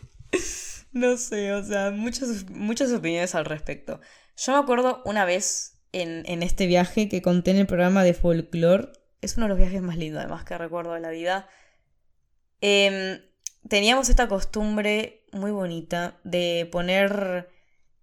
no 0.92 1.18
sé, 1.18 1.52
o 1.54 1.64
sea, 1.64 1.90
muchas, 1.90 2.48
muchas 2.52 2.92
opiniones 2.92 3.34
al 3.34 3.46
respecto. 3.46 4.00
Yo 4.38 4.52
me 4.52 4.60
acuerdo 4.60 5.02
una 5.06 5.26
vez 5.26 5.82
en, 5.92 6.22
en 6.28 6.44
este 6.44 6.68
viaje 6.68 7.10
que 7.10 7.24
conté 7.24 7.50
en 7.50 7.58
el 7.58 7.66
programa 7.66 8.04
de 8.04 8.14
folklore. 8.14 8.90
Es 9.22 9.36
uno 9.36 9.48
de 9.48 9.50
los 9.50 9.58
viajes 9.58 9.82
más 9.82 9.98
lindos, 9.98 10.20
además, 10.20 10.44
que 10.44 10.56
recuerdo 10.56 10.94
de 10.94 11.00
la 11.00 11.10
vida. 11.10 11.50
Em, 12.62 13.22
teníamos 13.68 14.08
esta 14.08 14.28
costumbre 14.28 15.26
muy 15.32 15.50
bonita 15.50 16.20
de 16.24 16.70
poner 16.72 17.50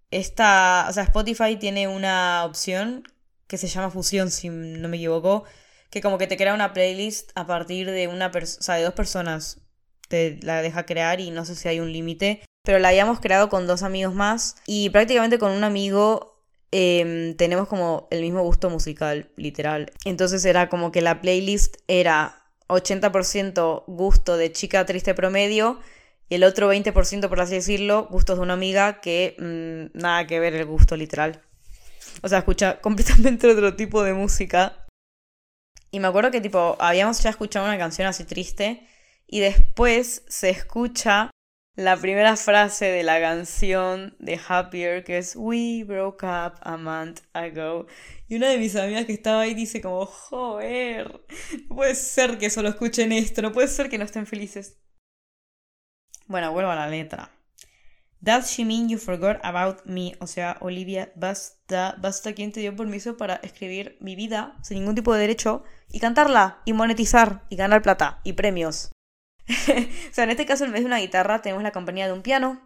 esta. 0.09 0.87
O 0.89 0.91
sea, 0.91 1.03
Spotify 1.03 1.55
tiene 1.55 1.87
una 1.87 2.43
opción 2.43 3.05
que 3.51 3.57
se 3.57 3.67
llama 3.67 3.89
Fusión, 3.89 4.31
si 4.31 4.47
no 4.47 4.87
me 4.87 4.95
equivoco, 4.95 5.43
que 5.89 5.99
como 5.99 6.17
que 6.17 6.25
te 6.25 6.37
crea 6.37 6.53
una 6.53 6.71
playlist 6.71 7.31
a 7.35 7.45
partir 7.45 7.91
de 7.91 8.07
una 8.07 8.31
persona, 8.31 8.59
o 8.61 8.63
sea, 8.63 8.75
de 8.75 8.83
dos 8.83 8.93
personas. 8.93 9.59
Te 10.07 10.39
la 10.41 10.61
deja 10.61 10.85
crear 10.85 11.19
y 11.19 11.31
no 11.31 11.43
sé 11.43 11.55
si 11.55 11.67
hay 11.67 11.81
un 11.81 11.91
límite. 11.91 12.45
Pero 12.63 12.79
la 12.79 12.87
habíamos 12.87 13.19
creado 13.19 13.49
con 13.49 13.67
dos 13.67 13.83
amigos 13.83 14.13
más 14.13 14.55
y 14.65 14.89
prácticamente 14.91 15.37
con 15.37 15.51
un 15.51 15.65
amigo 15.65 16.41
em, 16.71 17.35
tenemos 17.35 17.67
como 17.67 18.07
el 18.09 18.21
mismo 18.21 18.41
gusto 18.41 18.69
musical, 18.69 19.29
literal. 19.35 19.91
Entonces 20.05 20.45
era 20.45 20.69
como 20.69 20.93
que 20.93 21.01
la 21.01 21.19
playlist 21.19 21.75
era 21.89 22.45
80% 22.69 23.83
gusto 23.85 24.37
de 24.37 24.53
chica 24.53 24.85
triste 24.85 25.13
promedio 25.13 25.81
y 26.29 26.35
el 26.35 26.45
otro 26.45 26.71
20%, 26.73 27.27
por 27.27 27.41
así 27.41 27.55
decirlo, 27.55 28.07
gustos 28.09 28.37
de 28.37 28.43
una 28.43 28.53
amiga 28.53 29.01
que 29.01 29.35
mm, 29.37 29.99
nada 29.99 30.25
que 30.25 30.39
ver 30.39 30.55
el 30.55 30.65
gusto 30.65 30.95
literal. 30.95 31.41
O 32.21 32.29
sea, 32.29 32.39
escucha 32.39 32.79
completamente 32.81 33.47
otro 33.47 33.75
tipo 33.75 34.03
de 34.03 34.13
música. 34.13 34.85
Y 35.91 35.99
me 35.99 36.07
acuerdo 36.07 36.31
que 36.31 36.41
tipo, 36.41 36.77
habíamos 36.79 37.21
ya 37.21 37.29
escuchado 37.29 37.65
una 37.65 37.77
canción 37.77 38.07
así 38.07 38.23
triste 38.23 38.87
y 39.27 39.39
después 39.39 40.23
se 40.27 40.49
escucha 40.49 41.31
la 41.75 41.97
primera 41.97 42.35
frase 42.35 42.85
de 42.85 43.03
la 43.03 43.19
canción 43.19 44.15
de 44.19 44.39
Happier 44.47 45.03
que 45.03 45.17
es 45.17 45.35
We 45.35 45.83
broke 45.85 46.23
up 46.23 46.59
a 46.61 46.77
month 46.77 47.21
ago. 47.33 47.87
Y 48.27 48.35
una 48.35 48.49
de 48.49 48.57
mis 48.57 48.75
amigas 48.75 49.05
que 49.05 49.13
estaba 49.13 49.41
ahí 49.41 49.53
dice 49.53 49.81
como, 49.81 50.05
joder, 50.05 51.21
no 51.69 51.75
puede 51.75 51.95
ser 51.95 52.37
que 52.37 52.49
solo 52.49 52.69
escuchen 52.69 53.11
esto, 53.11 53.41
no 53.41 53.51
puede 53.51 53.67
ser 53.67 53.89
que 53.89 53.97
no 53.97 54.05
estén 54.05 54.25
felices. 54.25 54.77
Bueno, 56.27 56.51
vuelvo 56.53 56.71
a 56.71 56.75
la 56.75 56.87
letra. 56.87 57.31
Does 58.21 58.51
she 58.51 58.65
mean 58.65 58.87
you 58.87 58.99
forgot 58.99 59.39
about 59.43 59.83
me? 59.85 60.15
O 60.19 60.27
sea, 60.27 60.57
Olivia, 60.61 61.11
basta, 61.15 61.95
basta 61.99 62.33
quien 62.33 62.51
te 62.51 62.59
dio 62.59 62.75
permiso 62.75 63.17
para 63.17 63.35
escribir 63.37 63.97
mi 63.99 64.15
vida 64.15 64.55
sin 64.61 64.77
ningún 64.77 64.93
tipo 64.93 65.11
de 65.11 65.21
derecho 65.21 65.63
y 65.89 65.99
cantarla 65.99 66.61
y 66.63 66.73
monetizar 66.73 67.43
y 67.49 67.55
ganar 67.55 67.81
plata 67.81 68.21
y 68.23 68.33
premios. 68.33 68.91
o 69.47 70.13
sea, 70.13 70.25
en 70.25 70.29
este 70.29 70.45
caso 70.45 70.65
en 70.65 70.71
vez 70.71 70.81
de 70.81 70.85
una 70.85 70.99
guitarra 70.99 71.41
tenemos 71.41 71.63
la 71.63 71.71
compañía 71.71 72.05
de 72.05 72.13
un 72.13 72.21
piano. 72.21 72.61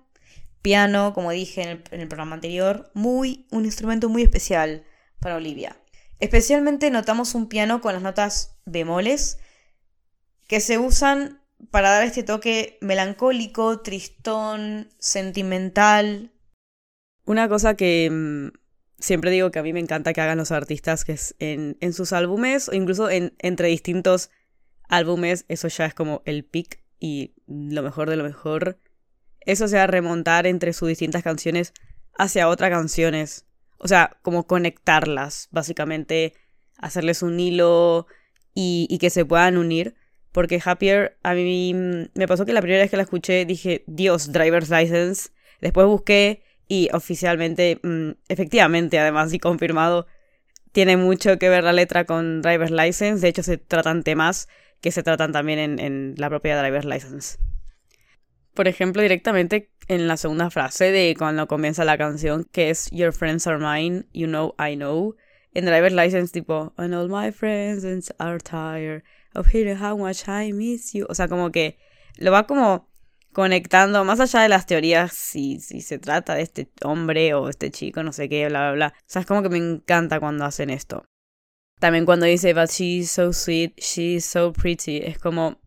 Piano, 0.61 1.13
como 1.13 1.31
dije 1.31 1.61
en 1.61 1.69
el, 1.69 1.83
en 1.91 2.01
el 2.01 2.07
programa 2.09 2.35
anterior, 2.35 2.91
muy, 2.93 3.47
un 3.49 3.63
instrumento 3.63 4.09
muy 4.09 4.23
especial 4.23 4.83
para 5.21 5.37
Olivia. 5.37 5.77
Especialmente 6.19 6.91
notamos 6.91 7.33
un 7.33 7.47
piano 7.47 7.79
con 7.79 7.93
las 7.93 8.01
notas 8.01 8.57
bemoles 8.65 9.39
que 10.47 10.59
se 10.59 10.77
usan 10.79 11.44
para 11.71 11.91
dar 11.91 12.03
este 12.03 12.23
toque 12.23 12.77
melancólico, 12.81 13.81
tristón, 13.81 14.89
sentimental. 14.99 16.31
Una 17.25 17.49
cosa 17.49 17.75
que 17.75 18.09
mm, 18.11 18.57
siempre 18.99 19.31
digo 19.31 19.51
que 19.51 19.59
a 19.59 19.63
mí 19.63 19.73
me 19.73 19.79
encanta 19.79 20.13
que 20.13 20.21
hagan 20.21 20.37
los 20.37 20.51
artistas 20.51 21.05
que 21.05 21.13
es 21.13 21.35
en, 21.39 21.77
en 21.79 21.93
sus 21.93 22.13
álbumes 22.13 22.69
o 22.69 22.73
incluso 22.73 23.09
en, 23.09 23.33
entre 23.39 23.67
distintos 23.67 24.29
álbumes, 24.87 25.45
eso 25.47 25.67
ya 25.67 25.85
es 25.85 25.93
como 25.93 26.21
el 26.25 26.43
pick 26.43 26.83
y 26.99 27.33
lo 27.47 27.83
mejor 27.83 28.09
de 28.09 28.15
lo 28.17 28.23
mejor. 28.23 28.79
Eso 29.41 29.67
sea 29.67 29.87
remontar 29.87 30.47
entre 30.47 30.73
sus 30.73 30.87
distintas 30.87 31.23
canciones 31.23 31.73
hacia 32.17 32.47
otras 32.47 32.69
canciones. 32.69 33.45
O 33.77 33.87
sea, 33.87 34.17
como 34.21 34.47
conectarlas, 34.47 35.49
básicamente 35.51 36.33
hacerles 36.77 37.21
un 37.21 37.39
hilo 37.39 38.07
y, 38.53 38.87
y 38.89 38.97
que 38.97 39.09
se 39.09 39.25
puedan 39.25 39.57
unir. 39.57 39.95
Porque 40.35 40.61
Happier, 40.61 41.17
a 41.23 41.33
mí 41.33 41.73
me 41.73 42.27
pasó 42.27 42.45
que 42.45 42.51
la 42.51 42.59
primera 42.59 42.81
vez 42.81 42.91
que 42.91 42.97
la 42.97 43.03
escuché 43.03 43.45
dije, 43.45 43.85
Dios, 43.87 44.33
Driver's 44.33 44.69
License. 44.69 45.29
Después 45.61 45.87
busqué 45.87 46.43
y 46.67 46.89
oficialmente, 46.91 47.79
mm, 47.81 48.09
efectivamente, 48.27 48.99
además 48.99 49.31
y 49.33 49.39
confirmado, 49.39 50.07
tiene 50.73 50.97
mucho 50.97 51.39
que 51.39 51.47
ver 51.47 51.63
la 51.63 51.71
letra 51.71 52.03
con 52.03 52.41
Driver's 52.41 52.71
License. 52.71 53.21
De 53.21 53.29
hecho, 53.29 53.43
se 53.43 53.57
tratan 53.57 54.03
temas 54.03 54.49
que 54.81 54.91
se 54.91 55.03
tratan 55.03 55.31
también 55.31 55.57
en, 55.57 55.79
en 55.79 56.15
la 56.17 56.27
propia 56.27 56.61
Driver's 56.61 56.83
License. 56.83 57.37
Por 58.53 58.67
ejemplo, 58.67 59.01
directamente 59.01 59.71
en 59.87 60.09
la 60.09 60.17
segunda 60.17 60.49
frase 60.49 60.91
de 60.91 61.15
cuando 61.17 61.47
comienza 61.47 61.85
la 61.85 61.97
canción, 61.97 62.45
que 62.51 62.71
es 62.71 62.89
Your 62.91 63.13
friends 63.13 63.47
are 63.47 63.57
mine, 63.57 64.03
you 64.11 64.27
know 64.27 64.53
I 64.59 64.75
know. 64.75 65.15
En 65.53 65.63
Driver's 65.63 65.93
License, 65.93 66.33
tipo, 66.33 66.73
And 66.75 66.93
all 66.93 67.07
my 67.07 67.31
friends 67.31 68.13
are 68.19 68.39
tired 68.39 69.01
of 69.35 69.47
hearing 69.47 69.81
how 69.81 69.97
much 69.97 70.27
I 70.27 70.53
miss 70.53 70.93
you. 70.93 71.05
O 71.09 71.15
sea, 71.15 71.27
como 71.27 71.51
que 71.51 71.77
lo 72.17 72.31
va 72.31 72.47
como 72.47 72.89
conectando, 73.33 74.05
más 74.05 74.21
allá 74.21 74.41
de 74.41 74.49
las 74.49 74.65
teorías, 74.65 75.11
si, 75.11 75.59
si 75.59 75.81
se 75.81 75.99
trata 75.99 76.35
de 76.35 76.41
este 76.43 76.71
hombre 76.83 77.33
o 77.33 77.49
este 77.49 77.69
chico, 77.69 78.01
no 78.01 78.13
sé 78.13 78.29
qué, 78.29 78.47
bla, 78.47 78.61
bla, 78.61 78.71
bla. 78.71 78.93
O 78.97 79.03
sea, 79.07 79.21
es 79.21 79.27
como 79.27 79.43
que 79.43 79.49
me 79.49 79.57
encanta 79.57 80.21
cuando 80.21 80.45
hacen 80.45 80.69
esto. 80.69 81.03
También 81.79 82.05
cuando 82.05 82.25
dice, 82.25 82.53
but 82.53 82.69
she's 82.69 83.11
so 83.11 83.33
sweet, 83.33 83.77
she's 83.77 84.23
so 84.23 84.53
pretty, 84.53 84.99
es 84.99 85.19
como, 85.19 85.59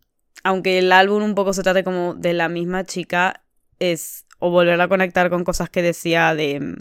aunque 0.42 0.78
el 0.78 0.90
álbum 0.92 1.22
un 1.22 1.34
poco 1.34 1.52
se 1.52 1.62
trate 1.62 1.84
como 1.84 2.14
de 2.14 2.32
la 2.32 2.48
misma 2.48 2.84
chica, 2.84 3.44
es 3.78 4.24
o 4.38 4.50
volver 4.50 4.80
a 4.80 4.88
conectar 4.88 5.28
con 5.28 5.44
cosas 5.44 5.68
que 5.68 5.82
decía 5.82 6.34
de, 6.34 6.76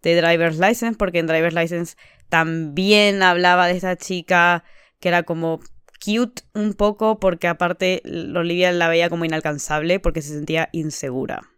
de 0.00 0.16
Driver's 0.16 0.58
License, 0.58 0.96
porque 0.96 1.18
en 1.18 1.26
Driver's 1.26 1.54
License 1.54 1.96
también 2.30 3.22
hablaba 3.22 3.66
de 3.66 3.76
esta 3.76 3.96
chica 3.96 4.64
que 5.00 5.08
era 5.08 5.24
como 5.24 5.60
cute 6.04 6.42
un 6.54 6.74
poco 6.74 7.18
porque 7.18 7.48
aparte 7.48 8.02
Olivia 8.04 8.72
la 8.72 8.88
veía 8.88 9.08
como 9.10 9.24
inalcanzable 9.24 10.00
porque 10.00 10.22
se 10.22 10.34
sentía 10.34 10.68
insegura. 10.72 11.50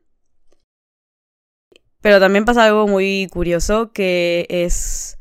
Pero 2.00 2.20
también 2.20 2.44
pasa 2.44 2.64
algo 2.64 2.86
muy 2.86 3.28
curioso 3.32 3.92
que 3.92 4.46
es 4.48 5.18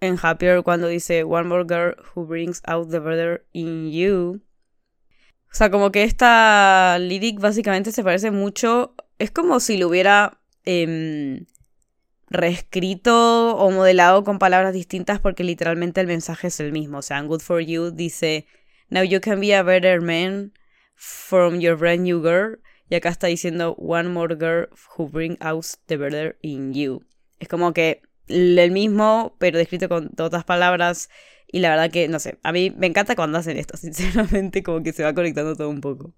en 0.00 0.16
Happier 0.20 0.62
cuando 0.62 0.88
dice 0.88 1.24
One 1.24 1.48
more 1.48 1.64
girl 1.68 1.96
who 2.14 2.26
brings 2.26 2.62
out 2.66 2.90
the 2.90 2.98
brother 2.98 3.46
in 3.52 3.90
you. 3.92 4.42
O 5.50 5.54
sea, 5.54 5.70
como 5.70 5.90
que 5.92 6.02
esta 6.02 6.98
lyric 6.98 7.40
básicamente 7.40 7.92
se 7.92 8.04
parece 8.04 8.30
mucho. 8.30 8.94
Es 9.18 9.30
como 9.30 9.60
si 9.60 9.78
lo 9.78 9.88
hubiera 9.88 10.40
em, 10.64 11.46
reescrito 12.30 13.56
o 13.56 13.70
modelado 13.70 14.24
con 14.24 14.38
palabras 14.38 14.72
distintas 14.72 15.20
porque 15.20 15.44
literalmente 15.44 16.00
el 16.00 16.06
mensaje 16.06 16.48
es 16.48 16.60
el 16.60 16.72
mismo. 16.72 16.98
O 16.98 17.02
sea, 17.02 17.20
Good 17.22 17.40
for 17.40 17.60
You 17.60 17.90
dice, 17.90 18.46
Now 18.90 19.02
you 19.02 19.20
can 19.20 19.40
be 19.40 19.54
a 19.54 19.62
better 19.62 20.00
man 20.00 20.52
from 20.94 21.60
your 21.60 21.76
brand 21.76 22.00
new 22.00 22.20
girl. 22.22 22.58
Y 22.90 22.94
acá 22.94 23.10
está 23.10 23.26
diciendo, 23.26 23.74
One 23.78 24.08
more 24.08 24.34
girl 24.34 24.68
who 24.96 25.08
bring 25.08 25.36
out 25.40 25.66
the 25.86 25.96
better 25.96 26.38
in 26.42 26.72
you. 26.72 27.04
Es 27.38 27.48
como 27.48 27.72
que 27.72 28.02
el 28.28 28.70
mismo, 28.70 29.36
pero 29.38 29.58
descrito 29.58 29.88
con 29.88 30.10
otras 30.18 30.44
palabras. 30.44 31.08
Y 31.50 31.60
la 31.60 31.70
verdad 31.70 31.90
que, 31.90 32.08
no 32.08 32.18
sé, 32.18 32.38
a 32.42 32.52
mí 32.52 32.70
me 32.70 32.86
encanta 32.86 33.16
cuando 33.16 33.38
hacen 33.38 33.56
esto, 33.56 33.76
sinceramente, 33.78 34.62
como 34.62 34.82
que 34.82 34.92
se 34.92 35.02
va 35.02 35.14
conectando 35.14 35.56
todo 35.56 35.70
un 35.70 35.80
poco. 35.80 36.14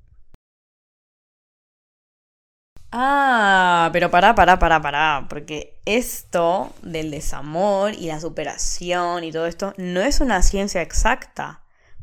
Ah, 2.93 3.91
pero 3.93 4.11
pará, 4.11 4.35
pará, 4.35 4.59
pará, 4.59 4.83
pará, 4.83 5.27
porque 5.29 5.81
esto 5.85 6.75
del 6.83 7.11
desamor 7.13 7.95
y 7.95 8.07
la 8.09 8.19
superación 8.21 9.23
y 9.23 9.31
todo 9.31 9.47
esto 9.47 9.75
no 9.77 10.01
es 10.01 10.21
una 10.21 10.43
ciencia 10.43 10.83
exacta, 10.83 11.63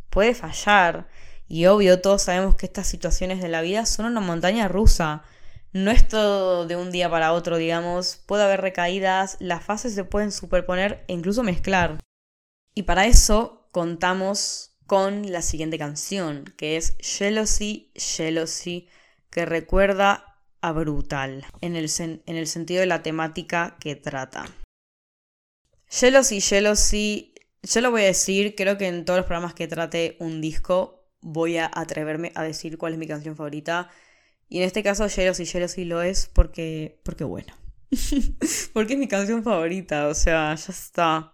puede 0.10 0.34
fallar. 0.34 1.08
Y 1.50 1.66
obvio, 1.66 2.02
todos 2.02 2.24
sabemos 2.24 2.56
que 2.56 2.66
estas 2.66 2.88
situaciones 2.88 3.42
de 3.42 3.50
la 3.50 3.62
vida 3.62 3.86
son 3.86 4.06
una 4.06 4.22
montaña 4.22 4.68
rusa. 4.68 5.24
No 5.74 5.92
es 5.92 6.08
todo 6.08 6.66
de 6.66 6.76
un 6.78 6.92
día 6.92 7.10
para 7.10 7.34
otro, 7.34 7.58
digamos, 7.58 8.18
puede 8.26 8.44
haber 8.44 8.62
recaídas, 8.62 9.38
las 9.40 9.64
fases 9.64 9.94
se 9.94 10.04
pueden 10.06 10.32
superponer 10.32 11.04
e 11.08 11.14
incluso 11.14 11.44
mezclar. 11.44 12.00
Y 12.74 12.84
para 12.84 13.06
eso 13.08 13.68
contamos 13.72 14.78
con 14.88 15.32
la 15.32 15.42
siguiente 15.42 15.78
canción, 15.78 16.46
que 16.58 16.78
es 16.78 16.96
Jealousy, 17.00 17.92
Jealousy, 17.96 18.88
que 19.30 19.46
recuerda 19.46 20.27
brutal 20.72 21.46
en 21.62 21.76
el, 21.76 21.90
en 22.00 22.22
el 22.36 22.48
sentido 22.48 22.82
de 22.82 22.88
la 22.88 23.04
temática 23.04 23.78
que 23.80 23.96
trata. 23.96 24.46
Jealousy, 25.90 26.42
Jealousy, 26.42 27.34
yo 27.64 27.82
lo 27.82 27.92
voy 27.92 28.04
a 28.04 28.06
decir, 28.06 28.56
creo 28.56 28.78
que 28.78 28.88
en 28.88 29.06
todos 29.06 29.18
los 29.18 29.26
programas 29.26 29.54
que 29.54 29.68
trate 29.68 30.18
un 30.20 30.42
disco 30.42 31.10
voy 31.22 31.58
a 31.58 31.70
atreverme 31.74 32.32
a 32.36 32.44
decir 32.44 32.78
cuál 32.78 32.94
es 32.94 33.00
mi 33.00 33.08
canción 33.08 33.36
favorita. 33.36 33.90
Y 34.50 34.60
en 34.60 34.64
este 34.64 34.84
caso 34.84 35.08
Jealousy, 35.10 35.46
Jealousy 35.46 35.86
lo 35.86 36.02
es 36.02 36.30
porque, 36.32 37.00
porque 37.04 37.24
bueno. 37.24 37.54
porque 38.74 38.94
es 38.94 39.00
mi 39.00 39.08
canción 39.08 39.44
favorita, 39.44 40.08
o 40.08 40.14
sea, 40.14 40.56
ya 40.56 40.72
está. 40.72 41.34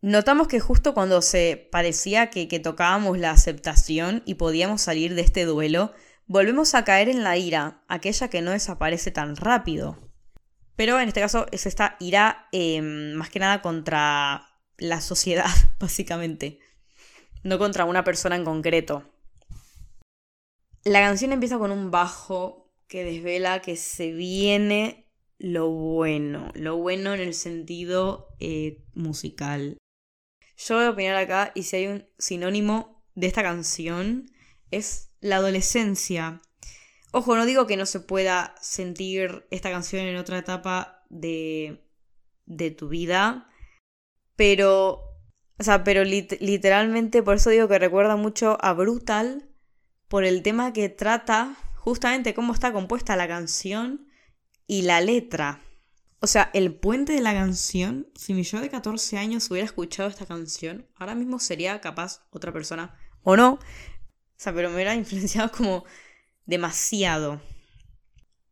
Notamos 0.00 0.48
que 0.48 0.58
justo 0.58 0.94
cuando 0.94 1.22
se 1.22 1.68
parecía 1.70 2.30
que 2.30 2.60
tocábamos 2.60 3.18
la 3.18 3.30
aceptación 3.30 4.22
y 4.26 4.34
podíamos 4.34 4.82
salir 4.82 5.14
de 5.14 5.22
este 5.22 5.44
duelo, 5.44 5.92
volvemos 6.32 6.74
a 6.74 6.82
caer 6.82 7.10
en 7.10 7.22
la 7.22 7.36
ira, 7.36 7.84
aquella 7.88 8.28
que 8.30 8.40
no 8.40 8.52
desaparece 8.52 9.10
tan 9.10 9.36
rápido. 9.36 9.98
Pero 10.76 10.98
en 10.98 11.08
este 11.08 11.20
caso 11.20 11.46
es 11.52 11.66
esta 11.66 11.96
ira 12.00 12.48
em, 12.52 13.12
más 13.12 13.28
que 13.28 13.38
nada 13.38 13.60
contra 13.60 14.48
la 14.78 15.02
sociedad, 15.02 15.50
básicamente. 15.78 16.58
No 17.44 17.58
contra 17.58 17.84
una 17.84 18.02
persona 18.02 18.34
en 18.34 18.46
concreto. 18.46 19.04
La 20.84 21.00
canción 21.00 21.32
empieza 21.32 21.58
con 21.58 21.70
un 21.70 21.90
bajo 21.90 22.72
que 22.88 23.04
desvela 23.04 23.60
que 23.60 23.76
se 23.76 24.12
viene 24.12 25.10
lo 25.38 25.68
bueno, 25.68 26.50
lo 26.54 26.78
bueno 26.78 27.12
en 27.12 27.20
el 27.20 27.34
sentido 27.34 28.34
eh, 28.40 28.82
musical. 28.94 29.76
Yo 30.56 30.76
voy 30.76 30.84
a 30.84 30.90
opinar 30.90 31.16
acá 31.16 31.52
y 31.54 31.64
si 31.64 31.76
hay 31.76 31.86
un 31.88 32.08
sinónimo 32.18 33.04
de 33.14 33.26
esta 33.26 33.42
canción 33.42 34.30
es 34.70 35.11
la 35.22 35.36
adolescencia. 35.36 36.42
Ojo, 37.12 37.36
no 37.36 37.46
digo 37.46 37.66
que 37.66 37.78
no 37.78 37.86
se 37.86 38.00
pueda 38.00 38.54
sentir 38.60 39.46
esta 39.50 39.70
canción 39.70 40.04
en 40.04 40.16
otra 40.16 40.38
etapa 40.38 41.04
de, 41.08 41.88
de 42.44 42.70
tu 42.70 42.88
vida, 42.88 43.48
pero, 44.36 45.00
o 45.58 45.62
sea, 45.62 45.84
pero 45.84 46.04
literalmente 46.04 47.22
por 47.22 47.36
eso 47.36 47.50
digo 47.50 47.68
que 47.68 47.78
recuerda 47.78 48.16
mucho 48.16 48.58
a 48.60 48.72
Brutal, 48.74 49.48
por 50.08 50.24
el 50.24 50.42
tema 50.42 50.74
que 50.74 50.90
trata 50.90 51.56
justamente 51.76 52.34
cómo 52.34 52.52
está 52.52 52.72
compuesta 52.72 53.16
la 53.16 53.28
canción 53.28 54.08
y 54.66 54.82
la 54.82 55.00
letra. 55.00 55.60
O 56.20 56.26
sea, 56.26 56.50
el 56.54 56.74
puente 56.74 57.14
de 57.14 57.20
la 57.20 57.34
canción, 57.34 58.08
si 58.14 58.34
mi 58.34 58.42
yo 58.42 58.60
de 58.60 58.70
14 58.70 59.18
años 59.18 59.50
hubiera 59.50 59.66
escuchado 59.66 60.08
esta 60.08 60.26
canción, 60.26 60.86
ahora 60.96 61.14
mismo 61.14 61.38
sería 61.38 61.80
capaz 61.80 62.26
otra 62.30 62.52
persona, 62.52 62.94
o 63.22 63.36
no, 63.36 63.58
sea, 64.42 64.52
pero 64.54 64.68
me 64.68 64.76
hubiera 64.76 64.94
influenciado 64.96 65.50
como 65.52 65.84
demasiado. 66.46 67.40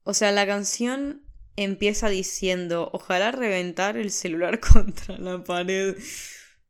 O 0.05 0.15
sea, 0.15 0.33
la 0.33 0.47
canción 0.47 1.23
empieza 1.57 2.09
diciendo, 2.09 2.91
ojalá 2.93 3.33
reventar 3.33 3.97
el 3.97 4.11
celular 4.11 4.61
contra 4.73 5.19
la 5.19 5.43
pared. 5.45 5.97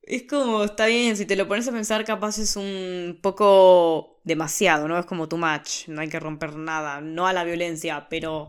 Es 0.02 0.24
como, 0.24 0.64
está 0.64 0.86
bien, 0.86 1.16
si 1.16 1.26
te 1.26 1.36
lo 1.36 1.46
pones 1.46 1.68
a 1.68 1.72
pensar, 1.72 2.04
capaz 2.04 2.38
es 2.38 2.56
un 2.56 3.20
poco 3.22 4.20
demasiado, 4.24 4.88
¿no? 4.88 4.98
Es 4.98 5.06
como 5.06 5.28
too 5.28 5.38
much, 5.38 5.88
no 5.88 6.00
hay 6.00 6.08
que 6.08 6.18
romper 6.18 6.56
nada, 6.56 7.00
no 7.00 7.26
a 7.26 7.32
la 7.32 7.44
violencia, 7.44 8.08
pero 8.08 8.48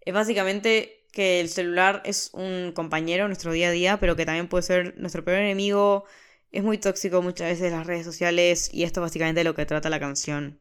es 0.00 0.14
básicamente 0.14 1.06
que 1.12 1.40
el 1.40 1.48
celular 1.48 2.02
es 2.04 2.30
un 2.32 2.72
compañero 2.72 3.24
en 3.24 3.30
nuestro 3.30 3.52
día 3.52 3.68
a 3.68 3.72
día, 3.72 4.00
pero 4.00 4.16
que 4.16 4.24
también 4.24 4.48
puede 4.48 4.62
ser 4.62 4.94
nuestro 4.98 5.24
peor 5.24 5.38
enemigo, 5.40 6.04
es 6.50 6.62
muy 6.62 6.78
tóxico 6.78 7.22
muchas 7.22 7.50
veces 7.50 7.72
las 7.72 7.86
redes 7.86 8.04
sociales 8.04 8.70
y 8.72 8.84
esto 8.84 9.00
básicamente 9.00 9.40
es 9.40 9.44
lo 9.44 9.54
que 9.54 9.66
trata 9.66 9.90
la 9.90 10.00
canción. 10.00 10.60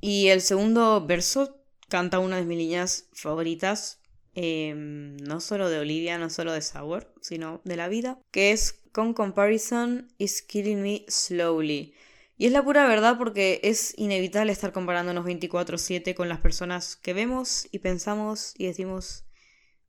Y 0.00 0.28
el 0.28 0.40
segundo 0.40 1.04
verso 1.06 1.64
canta 1.88 2.18
una 2.18 2.36
de 2.36 2.44
mis 2.44 2.58
líneas 2.58 3.08
favoritas, 3.12 4.00
em, 4.34 5.16
no 5.18 5.40
solo 5.40 5.68
de 5.68 5.78
Olivia, 5.78 6.18
no 6.18 6.30
solo 6.30 6.52
de 6.52 6.62
Sour, 6.62 7.12
sino 7.20 7.60
de 7.64 7.76
la 7.76 7.88
vida, 7.88 8.18
que 8.30 8.52
es 8.52 8.80
Con 8.92 9.12
comparison 9.12 10.08
is 10.18 10.40
killing 10.40 10.80
me 10.80 11.04
slowly. 11.08 11.94
Y 12.36 12.46
es 12.46 12.52
la 12.52 12.62
pura 12.62 12.86
verdad 12.86 13.18
porque 13.18 13.60
es 13.64 13.92
inevitable 13.96 14.52
estar 14.52 14.72
comparándonos 14.72 15.24
24/7 15.24 16.14
con 16.14 16.28
las 16.28 16.40
personas 16.40 16.94
que 16.96 17.12
vemos 17.12 17.66
y 17.72 17.80
pensamos 17.80 18.54
y 18.56 18.66
decimos, 18.66 19.24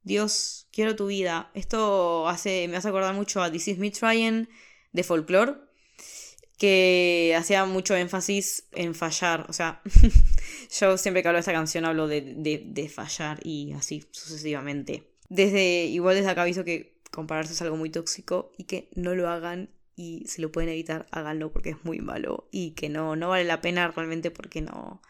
Dios, 0.02 0.68
quiero 0.72 0.96
tu 0.96 1.08
vida. 1.08 1.52
Esto 1.54 2.28
hace, 2.28 2.68
me 2.68 2.78
hace 2.78 2.88
acordar 2.88 3.14
mucho 3.14 3.42
a 3.42 3.52
This 3.52 3.68
Is 3.68 3.78
Me 3.78 3.92
Trying 3.92 4.48
de 4.96 5.04
Folklore, 5.04 5.56
que 6.58 7.36
hacía 7.38 7.66
mucho 7.66 7.96
énfasis 7.96 8.68
en 8.72 8.96
fallar. 8.96 9.46
O 9.50 9.54
sea, 9.54 9.82
yo 10.80 10.98
siempre 10.98 11.22
que 11.22 11.28
hablo 11.28 11.38
de 11.38 11.42
esta 11.42 11.52
canción 11.52 11.86
hablo 11.86 12.08
de, 12.08 12.22
de, 12.66 12.90
fallar 12.90 13.40
y 13.46 13.74
así 13.74 14.06
sucesivamente. 14.12 15.04
Desde, 15.28 15.86
igual 15.86 16.16
desde 16.16 16.30
acá 16.30 16.44
aviso 16.44 16.64
que 16.64 16.96
compararse 17.12 17.54
es 17.54 17.62
algo 17.62 17.78
muy 17.78 17.90
tóxico 17.90 18.52
y 18.58 18.64
que 18.64 18.90
no 18.96 19.16
lo 19.16 19.30
hagan 19.30 19.70
y 19.96 20.24
si 20.28 20.42
lo 20.42 20.52
pueden 20.52 20.70
evitar, 20.70 21.08
háganlo 21.12 21.52
porque 21.52 21.72
es 21.72 21.86
muy 21.86 22.00
malo 22.00 22.48
y 22.52 22.72
que 22.72 22.90
no, 22.90 23.16
no 23.16 23.30
vale 23.30 23.46
la 23.46 23.62
pena 23.62 23.88
realmente 23.90 24.30
porque 24.30 24.62
no, 24.62 25.02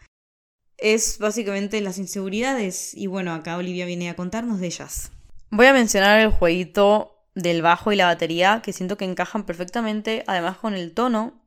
es 0.78 1.18
básicamente 1.18 1.80
las 1.80 1.98
inseguridades. 1.98 2.94
Y 2.94 3.06
bueno, 3.06 3.32
acá 3.32 3.56
Olivia 3.56 3.86
viene 3.86 4.10
a 4.10 4.16
contarnos 4.16 4.60
de 4.60 4.66
ellas. 4.66 5.12
Voy 5.50 5.66
a 5.66 5.72
mencionar 5.72 6.20
el 6.20 6.30
jueguito 6.30 7.15
del 7.36 7.62
bajo 7.62 7.92
y 7.92 7.96
la 7.96 8.06
batería, 8.06 8.62
que 8.64 8.72
siento 8.72 8.96
que 8.96 9.04
encajan 9.04 9.44
perfectamente, 9.44 10.24
además 10.26 10.56
con 10.56 10.74
el 10.74 10.92
tono 10.92 11.44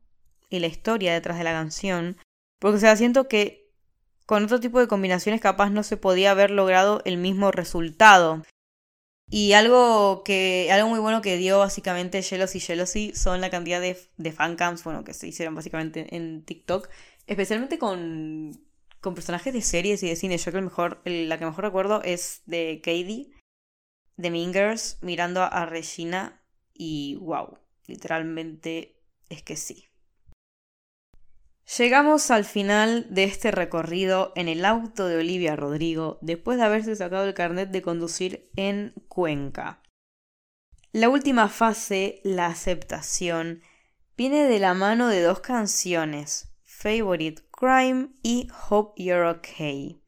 y 0.50 0.60
la 0.60 0.68
historia 0.68 1.12
detrás 1.12 1.38
de 1.38 1.44
la 1.44 1.52
canción. 1.52 2.16
Porque, 2.60 2.78
o 2.78 2.80
sea, 2.80 2.96
siento 2.96 3.28
que 3.28 3.74
con 4.26 4.44
otro 4.44 4.60
tipo 4.60 4.80
de 4.80 4.88
combinaciones 4.88 5.42
capaz 5.42 5.72
no 5.72 5.84
se 5.84 5.98
podía 5.98 6.32
haber 6.32 6.52
logrado 6.52 7.02
el 7.06 7.18
mismo 7.18 7.52
resultado. 7.52 8.44
Y 9.32 9.54
algo 9.54 10.24
que 10.24 10.70
algo 10.72 10.90
muy 10.90 11.00
bueno 11.00 11.22
que 11.22 11.38
dio 11.38 11.60
básicamente 11.60 12.22
Jealousy 12.22 12.60
Jealousy 12.60 13.14
son 13.16 13.42
la 13.42 13.50
cantidad 13.50 13.82
de, 13.82 13.98
de 14.18 14.32
fancams, 14.32 14.84
bueno, 14.84 15.04
que 15.04 15.14
se 15.14 15.28
hicieron 15.28 15.56
básicamente 15.56 16.16
en 16.16 16.46
TikTok, 16.46 16.88
especialmente 17.28 17.80
con 17.80 18.60
con 19.02 19.16
personajes 19.16 19.54
de 19.54 19.62
series 19.62 20.04
y 20.04 20.10
de 20.10 20.16
cine. 20.16 20.38
Yo 20.38 20.52
creo 20.52 20.62
que 20.62 20.62
mejor, 20.62 21.02
la 21.06 21.38
que 21.38 21.46
mejor 21.46 21.64
recuerdo 21.64 22.02
es 22.04 22.42
de 22.46 22.82
Katie, 22.84 23.32
de 24.20 24.32
Mingers, 24.32 24.98
mirando 25.02 25.42
a 25.42 25.66
Regina 25.66 26.44
y 26.74 27.16
wow, 27.22 27.58
literalmente 27.88 29.02
es 29.30 29.44
que 29.44 29.56
sí. 29.56 29.86
Llegamos 31.78 32.30
al 32.30 32.44
final 32.44 33.08
de 33.10 33.24
este 33.24 33.52
recorrido 33.52 34.34
en 34.36 34.50
el 34.50 34.66
auto 34.66 35.08
de 35.08 35.18
Olivia 35.18 35.56
Rodrigo 35.56 36.18
después 36.22 36.58
de 36.58 36.66
haberse 36.66 36.98
sacado 36.98 37.26
el 37.26 37.34
carnet 37.34 37.70
de 37.70 37.82
conducir 37.82 38.50
en 38.58 38.94
Cuenca. 39.08 39.82
La 40.92 41.08
última 41.08 41.48
fase, 41.48 42.20
la 42.26 42.48
aceptación, 42.48 43.62
viene 44.18 44.48
de 44.48 44.60
la 44.60 44.74
mano 44.74 45.08
de 45.08 45.22
dos 45.22 45.40
canciones, 45.40 46.52
Favorite 46.66 47.44
Crime 47.52 48.10
y 48.22 48.50
Hope 48.70 49.02
You're 49.02 49.30
Okay. 49.30 50.02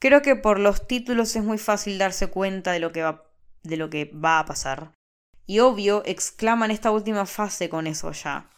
Creo 0.00 0.22
que 0.22 0.34
por 0.34 0.58
los 0.58 0.88
títulos 0.88 1.36
es 1.36 1.44
muy 1.44 1.58
fácil 1.58 1.98
darse 1.98 2.28
cuenta 2.28 2.72
de 2.72 2.80
lo 2.80 2.90
que 2.90 3.02
va, 3.02 3.30
de 3.62 3.76
lo 3.76 3.90
que 3.90 4.06
va 4.06 4.40
a 4.40 4.46
pasar. 4.46 4.92
Y 5.46 5.58
obvio, 5.60 6.02
exclaman 6.06 6.70
esta 6.70 6.90
última 6.90 7.26
fase 7.26 7.68
con 7.68 7.86
eso 7.86 8.10
ya. 8.12 8.48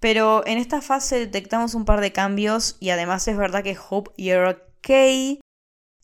Pero 0.00 0.46
en 0.46 0.58
esta 0.58 0.82
fase 0.82 1.18
detectamos 1.18 1.74
un 1.74 1.86
par 1.86 2.02
de 2.02 2.12
cambios 2.12 2.76
y 2.78 2.90
además 2.90 3.26
es 3.26 3.38
verdad 3.38 3.62
que 3.62 3.78
Hope 3.88 4.10
You're 4.18 4.50
Okay 4.78 5.40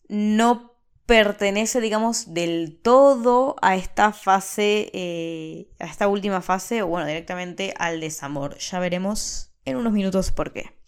no 0.09 0.75
pertenece, 1.05 1.81
digamos, 1.81 2.33
del 2.33 2.79
todo 2.81 3.57
a 3.61 3.75
esta 3.75 4.11
fase, 4.11 4.89
eh, 4.93 5.69
a 5.79 5.85
esta 5.85 6.07
última 6.07 6.41
fase, 6.41 6.81
o 6.81 6.87
bueno, 6.87 7.05
directamente 7.05 7.75
al 7.77 7.99
desamor. 7.99 8.57
Ya 8.57 8.79
veremos 8.79 9.51
en 9.65 9.77
unos 9.77 9.93
minutos 9.93 10.31
por 10.31 10.51
qué. 10.51 10.80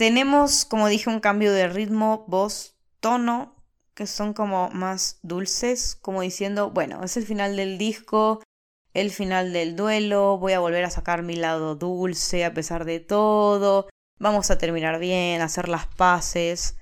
Tenemos, 0.00 0.64
como 0.64 0.88
dije, 0.88 1.10
un 1.10 1.20
cambio 1.20 1.52
de 1.52 1.68
ritmo, 1.68 2.24
voz, 2.26 2.74
tono, 3.00 3.54
que 3.92 4.06
son 4.06 4.32
como 4.32 4.70
más 4.70 5.18
dulces, 5.20 5.94
como 5.94 6.22
diciendo, 6.22 6.70
bueno, 6.70 7.04
es 7.04 7.18
el 7.18 7.26
final 7.26 7.54
del 7.54 7.76
disco, 7.76 8.42
el 8.94 9.10
final 9.10 9.52
del 9.52 9.76
duelo, 9.76 10.38
voy 10.38 10.54
a 10.54 10.58
volver 10.58 10.86
a 10.86 10.90
sacar 10.90 11.22
mi 11.22 11.36
lado 11.36 11.74
dulce 11.74 12.46
a 12.46 12.54
pesar 12.54 12.86
de 12.86 13.00
todo, 13.00 13.90
vamos 14.18 14.50
a 14.50 14.56
terminar 14.56 15.00
bien, 15.00 15.42
hacer 15.42 15.68
las 15.68 15.86
paces. 15.86 16.78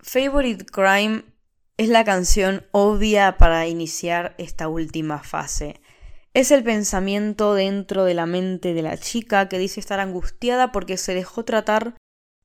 Favorite 0.00 0.64
Crime 0.64 1.22
es 1.76 1.90
la 1.90 2.02
canción 2.02 2.66
obvia 2.72 3.36
para 3.38 3.68
iniciar 3.68 4.34
esta 4.36 4.66
última 4.66 5.20
fase. 5.20 5.80
Es 6.32 6.52
el 6.52 6.62
pensamiento 6.62 7.54
dentro 7.54 8.04
de 8.04 8.14
la 8.14 8.24
mente 8.24 8.72
de 8.72 8.82
la 8.82 8.96
chica 8.96 9.48
que 9.48 9.58
dice 9.58 9.80
estar 9.80 9.98
angustiada 9.98 10.70
porque 10.70 10.96
se 10.96 11.12
dejó 11.12 11.44
tratar 11.44 11.96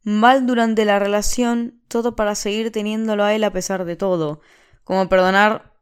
mal 0.02 0.48
durante 0.48 0.86
la 0.86 0.98
relación, 0.98 1.82
todo 1.88 2.16
para 2.16 2.34
seguir 2.34 2.72
teniéndolo 2.72 3.24
a 3.24 3.34
él 3.36 3.44
a 3.44 3.54
pesar 3.54 3.86
de 3.86 3.96
todo, 3.96 4.42
como 4.84 5.08
perdonar 5.08 5.76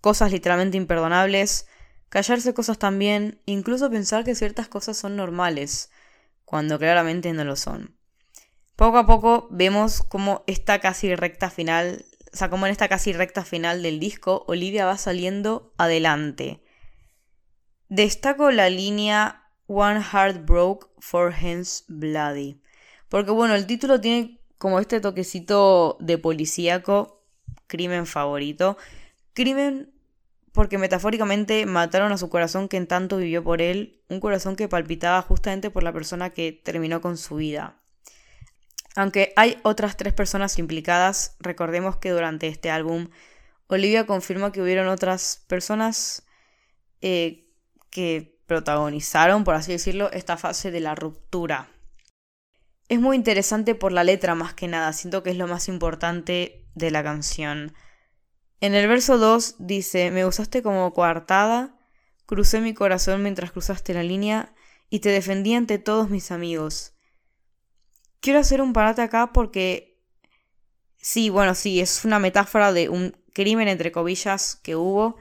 cosas 0.00 0.32
literalmente 0.32 0.78
imperdonables, 0.78 1.66
callarse 2.08 2.54
cosas 2.54 2.78
también, 2.78 3.42
incluso 3.44 3.90
pensar 3.90 4.24
que 4.24 4.34
ciertas 4.34 4.68
cosas 4.68 4.96
son 4.96 5.16
normales, 5.16 5.90
cuando 6.46 6.78
claramente 6.78 7.30
no 7.34 7.44
lo 7.44 7.56
son. 7.56 7.94
Poco 8.74 8.96
a 8.96 9.06
poco 9.06 9.48
vemos 9.50 10.02
cómo 10.02 10.44
esta 10.46 10.78
casi 10.80 11.14
recta 11.14 11.50
final, 11.50 12.06
o 12.32 12.36
sea, 12.36 12.48
como 12.48 12.64
en 12.64 12.72
esta 12.72 12.88
casi 12.88 13.12
recta 13.12 13.44
final 13.44 13.82
del 13.82 14.00
disco, 14.00 14.44
Olivia 14.48 14.86
va 14.86 14.96
saliendo 14.96 15.74
adelante 15.76 16.62
Destaco 17.90 18.52
la 18.52 18.70
línea 18.70 19.42
One 19.66 20.00
Heart 20.00 20.46
Broke, 20.46 20.86
Four 21.00 21.34
Hands 21.34 21.84
Bloody. 21.88 22.62
Porque 23.08 23.32
bueno, 23.32 23.56
el 23.56 23.66
título 23.66 24.00
tiene 24.00 24.38
como 24.58 24.78
este 24.78 25.00
toquecito 25.00 25.96
de 25.98 26.16
policíaco, 26.16 27.24
crimen 27.66 28.06
favorito. 28.06 28.78
Crimen 29.32 29.92
porque 30.52 30.78
metafóricamente 30.78 31.66
mataron 31.66 32.12
a 32.12 32.18
su 32.18 32.28
corazón 32.28 32.68
que 32.68 32.76
en 32.76 32.86
tanto 32.86 33.16
vivió 33.16 33.42
por 33.42 33.60
él, 33.60 34.00
un 34.08 34.20
corazón 34.20 34.54
que 34.54 34.68
palpitaba 34.68 35.20
justamente 35.22 35.68
por 35.68 35.82
la 35.82 35.92
persona 35.92 36.30
que 36.30 36.52
terminó 36.52 37.00
con 37.00 37.16
su 37.16 37.36
vida. 37.36 37.76
Aunque 38.94 39.32
hay 39.34 39.58
otras 39.64 39.96
tres 39.96 40.12
personas 40.12 40.60
implicadas, 40.60 41.34
recordemos 41.40 41.96
que 41.96 42.10
durante 42.10 42.46
este 42.46 42.70
álbum 42.70 43.08
Olivia 43.66 44.06
confirmó 44.06 44.52
que 44.52 44.62
hubieron 44.62 44.86
otras 44.86 45.44
personas 45.48 46.24
eh, 47.00 47.49
que 47.90 48.40
protagonizaron, 48.46 49.44
por 49.44 49.54
así 49.54 49.72
decirlo, 49.72 50.10
esta 50.12 50.36
fase 50.36 50.70
de 50.70 50.80
la 50.80 50.94
ruptura. 50.94 51.68
Es 52.88 52.98
muy 52.98 53.16
interesante 53.16 53.74
por 53.74 53.92
la 53.92 54.02
letra 54.02 54.34
más 54.34 54.54
que 54.54 54.66
nada, 54.66 54.92
siento 54.92 55.22
que 55.22 55.30
es 55.30 55.36
lo 55.36 55.46
más 55.46 55.68
importante 55.68 56.66
de 56.74 56.90
la 56.90 57.04
canción. 57.04 57.74
En 58.60 58.74
el 58.74 58.88
verso 58.88 59.18
2 59.18 59.56
dice, 59.58 60.10
me 60.10 60.26
usaste 60.26 60.62
como 60.62 60.92
coartada, 60.92 61.78
crucé 62.26 62.60
mi 62.60 62.74
corazón 62.74 63.22
mientras 63.22 63.52
cruzaste 63.52 63.94
la 63.94 64.02
línea 64.02 64.54
y 64.88 64.98
te 64.98 65.10
defendí 65.10 65.54
ante 65.54 65.78
todos 65.78 66.10
mis 66.10 66.30
amigos. 66.30 66.94
Quiero 68.20 68.40
hacer 68.40 68.60
un 68.60 68.72
parate 68.72 69.02
acá 69.02 69.32
porque... 69.32 69.98
Sí, 70.96 71.30
bueno, 71.30 71.54
sí, 71.54 71.80
es 71.80 72.04
una 72.04 72.18
metáfora 72.18 72.72
de 72.74 72.90
un 72.90 73.16
crimen 73.32 73.68
entre 73.68 73.92
comillas 73.92 74.56
que 74.56 74.76
hubo 74.76 75.16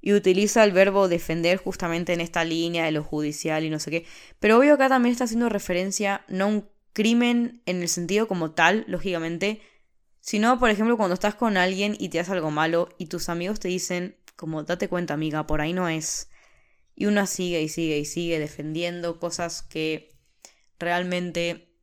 y 0.00 0.12
utiliza 0.12 0.64
el 0.64 0.72
verbo 0.72 1.08
defender 1.08 1.58
justamente 1.58 2.12
en 2.12 2.20
esta 2.20 2.44
línea 2.44 2.84
de 2.84 2.92
lo 2.92 3.04
judicial 3.04 3.64
y 3.64 3.70
no 3.70 3.78
sé 3.78 3.90
qué. 3.90 4.06
Pero 4.38 4.58
obvio 4.58 4.74
acá 4.74 4.88
también 4.88 5.12
está 5.12 5.24
haciendo 5.24 5.48
referencia 5.48 6.24
no 6.28 6.44
a 6.44 6.48
un 6.48 6.68
crimen 6.92 7.62
en 7.66 7.82
el 7.82 7.88
sentido 7.88 8.26
como 8.26 8.52
tal, 8.52 8.84
lógicamente, 8.88 9.60
sino 10.20 10.58
por 10.58 10.70
ejemplo 10.70 10.96
cuando 10.96 11.14
estás 11.14 11.34
con 11.34 11.56
alguien 11.56 11.96
y 11.98 12.08
te 12.08 12.20
hace 12.20 12.32
algo 12.32 12.50
malo 12.50 12.88
y 12.98 13.06
tus 13.06 13.28
amigos 13.28 13.60
te 13.60 13.68
dicen 13.68 14.16
como 14.36 14.62
date 14.62 14.88
cuenta 14.88 15.14
amiga, 15.14 15.46
por 15.46 15.60
ahí 15.60 15.72
no 15.72 15.88
es. 15.88 16.30
Y 16.94 17.06
una 17.06 17.26
sigue 17.26 17.62
y 17.62 17.68
sigue 17.68 17.98
y 17.98 18.04
sigue 18.04 18.38
defendiendo 18.38 19.18
cosas 19.18 19.62
que 19.62 20.16
realmente 20.78 21.74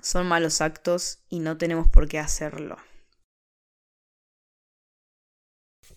son 0.00 0.26
malos 0.26 0.60
actos 0.60 1.18
y 1.28 1.40
no 1.40 1.58
tenemos 1.58 1.88
por 1.88 2.08
qué 2.08 2.18
hacerlo. 2.18 2.76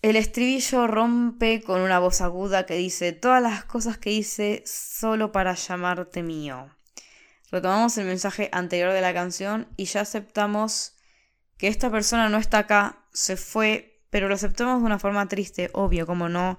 El 0.02 0.16
estribillo 0.16 0.86
rompe 0.86 1.62
con 1.62 1.82
una 1.82 1.98
voz 1.98 2.22
aguda 2.22 2.64
que 2.64 2.74
dice 2.74 3.12
todas 3.12 3.42
las 3.42 3.64
cosas 3.64 3.98
que 3.98 4.10
hice 4.10 4.62
solo 4.64 5.30
para 5.30 5.54
llamarte 5.54 6.22
mío. 6.22 6.74
Retomamos 7.50 7.98
el 7.98 8.06
mensaje 8.06 8.48
anterior 8.52 8.94
de 8.94 9.02
la 9.02 9.12
canción 9.12 9.68
y 9.76 9.84
ya 9.84 10.00
aceptamos 10.00 10.94
que 11.58 11.68
esta 11.68 11.90
persona 11.90 12.30
no 12.30 12.38
está 12.38 12.58
acá, 12.58 13.04
se 13.12 13.36
fue, 13.36 14.02
pero 14.08 14.28
lo 14.28 14.34
aceptamos 14.36 14.80
de 14.80 14.86
una 14.86 14.98
forma 14.98 15.28
triste, 15.28 15.68
obvio, 15.74 16.06
como 16.06 16.30
no. 16.30 16.58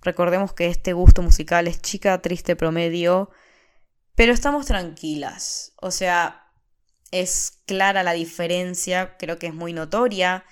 Recordemos 0.00 0.54
que 0.54 0.68
este 0.68 0.94
gusto 0.94 1.20
musical 1.20 1.68
es 1.68 1.82
chica, 1.82 2.22
triste, 2.22 2.56
promedio, 2.56 3.30
pero 4.14 4.32
estamos 4.32 4.64
tranquilas. 4.64 5.74
O 5.82 5.90
sea, 5.90 6.50
es 7.10 7.58
clara 7.66 8.02
la 8.02 8.12
diferencia, 8.12 9.18
creo 9.18 9.38
que 9.38 9.48
es 9.48 9.54
muy 9.54 9.74
notoria 9.74 10.46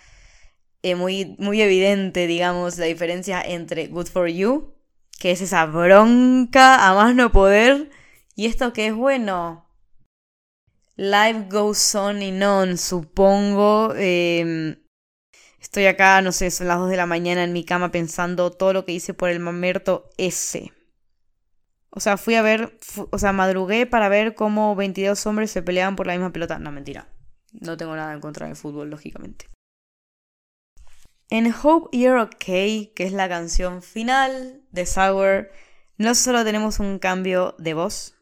eh, 0.91 0.95
muy, 0.97 1.37
muy 1.39 1.61
evidente, 1.63 2.27
digamos, 2.27 2.79
la 2.79 2.87
diferencia 2.87 3.41
entre 3.43 3.89
Good 3.89 4.07
for 4.07 4.29
You, 4.29 4.75
que 5.19 5.33
es 5.33 5.41
esa 5.41 5.67
bronca 5.67 6.89
a 6.89 6.95
más 6.95 7.15
no 7.15 7.33
poder, 7.33 7.91
y 8.35 8.47
esto 8.47 8.73
que 8.73 8.89
es 8.89 8.95
bueno. 8.95 9.67
Life 10.97 11.47
goes 11.51 11.95
on 11.95 12.23
y 12.23 12.43
on, 12.43 12.77
supongo. 12.77 13.95
Em, 13.97 14.77
Estoy 15.61 15.87
acá, 15.87 16.23
no 16.23 16.33
sé, 16.33 16.51
son 16.51 16.69
las 16.69 16.79
2 16.79 16.89
de 16.89 16.97
la 16.97 17.07
mañana 17.07 17.45
en 17.45 17.53
mi 17.53 17.65
cama 17.65 17.91
pensando 17.91 18.51
todo 18.51 18.73
lo 18.73 18.85
que 18.85 18.93
hice 18.93 19.13
por 19.13 19.29
el 19.29 19.39
mamerto 19.39 20.09
ese. 20.17 20.73
O 21.91 22.01
sea, 22.01 22.17
fui 22.17 22.37
a 22.37 22.43
ver, 22.43 22.79
o 23.11 23.19
sea, 23.19 23.33
madrugué 23.33 23.85
para 23.87 24.09
ver 24.09 24.35
cómo 24.35 24.77
22 24.77 25.27
hombres 25.27 25.51
se 25.51 25.63
peleaban 25.63 25.97
por 25.97 26.07
la 26.07 26.15
misma 26.15 26.33
pelota. 26.33 26.59
No, 26.59 26.71
mentira. 26.71 27.09
No 27.53 27.77
tengo 27.77 27.97
nada 27.97 28.15
en 28.15 28.21
contra 28.21 28.47
del 28.47 28.57
fútbol, 28.57 28.89
lógicamente. 28.89 29.47
En 31.31 31.53
Hope 31.53 31.95
You're 31.95 32.23
Okay, 32.23 32.87
que 32.95 33.05
es 33.05 33.13
la 33.13 33.29
canción 33.29 33.83
final 33.83 34.63
de 34.73 34.87
Sour, 34.87 35.51
no 35.99 36.15
solo 36.15 36.43
tenemos 36.43 36.81
un 36.81 36.99
cambio 36.99 37.55
de 37.59 37.75
voz 37.75 38.15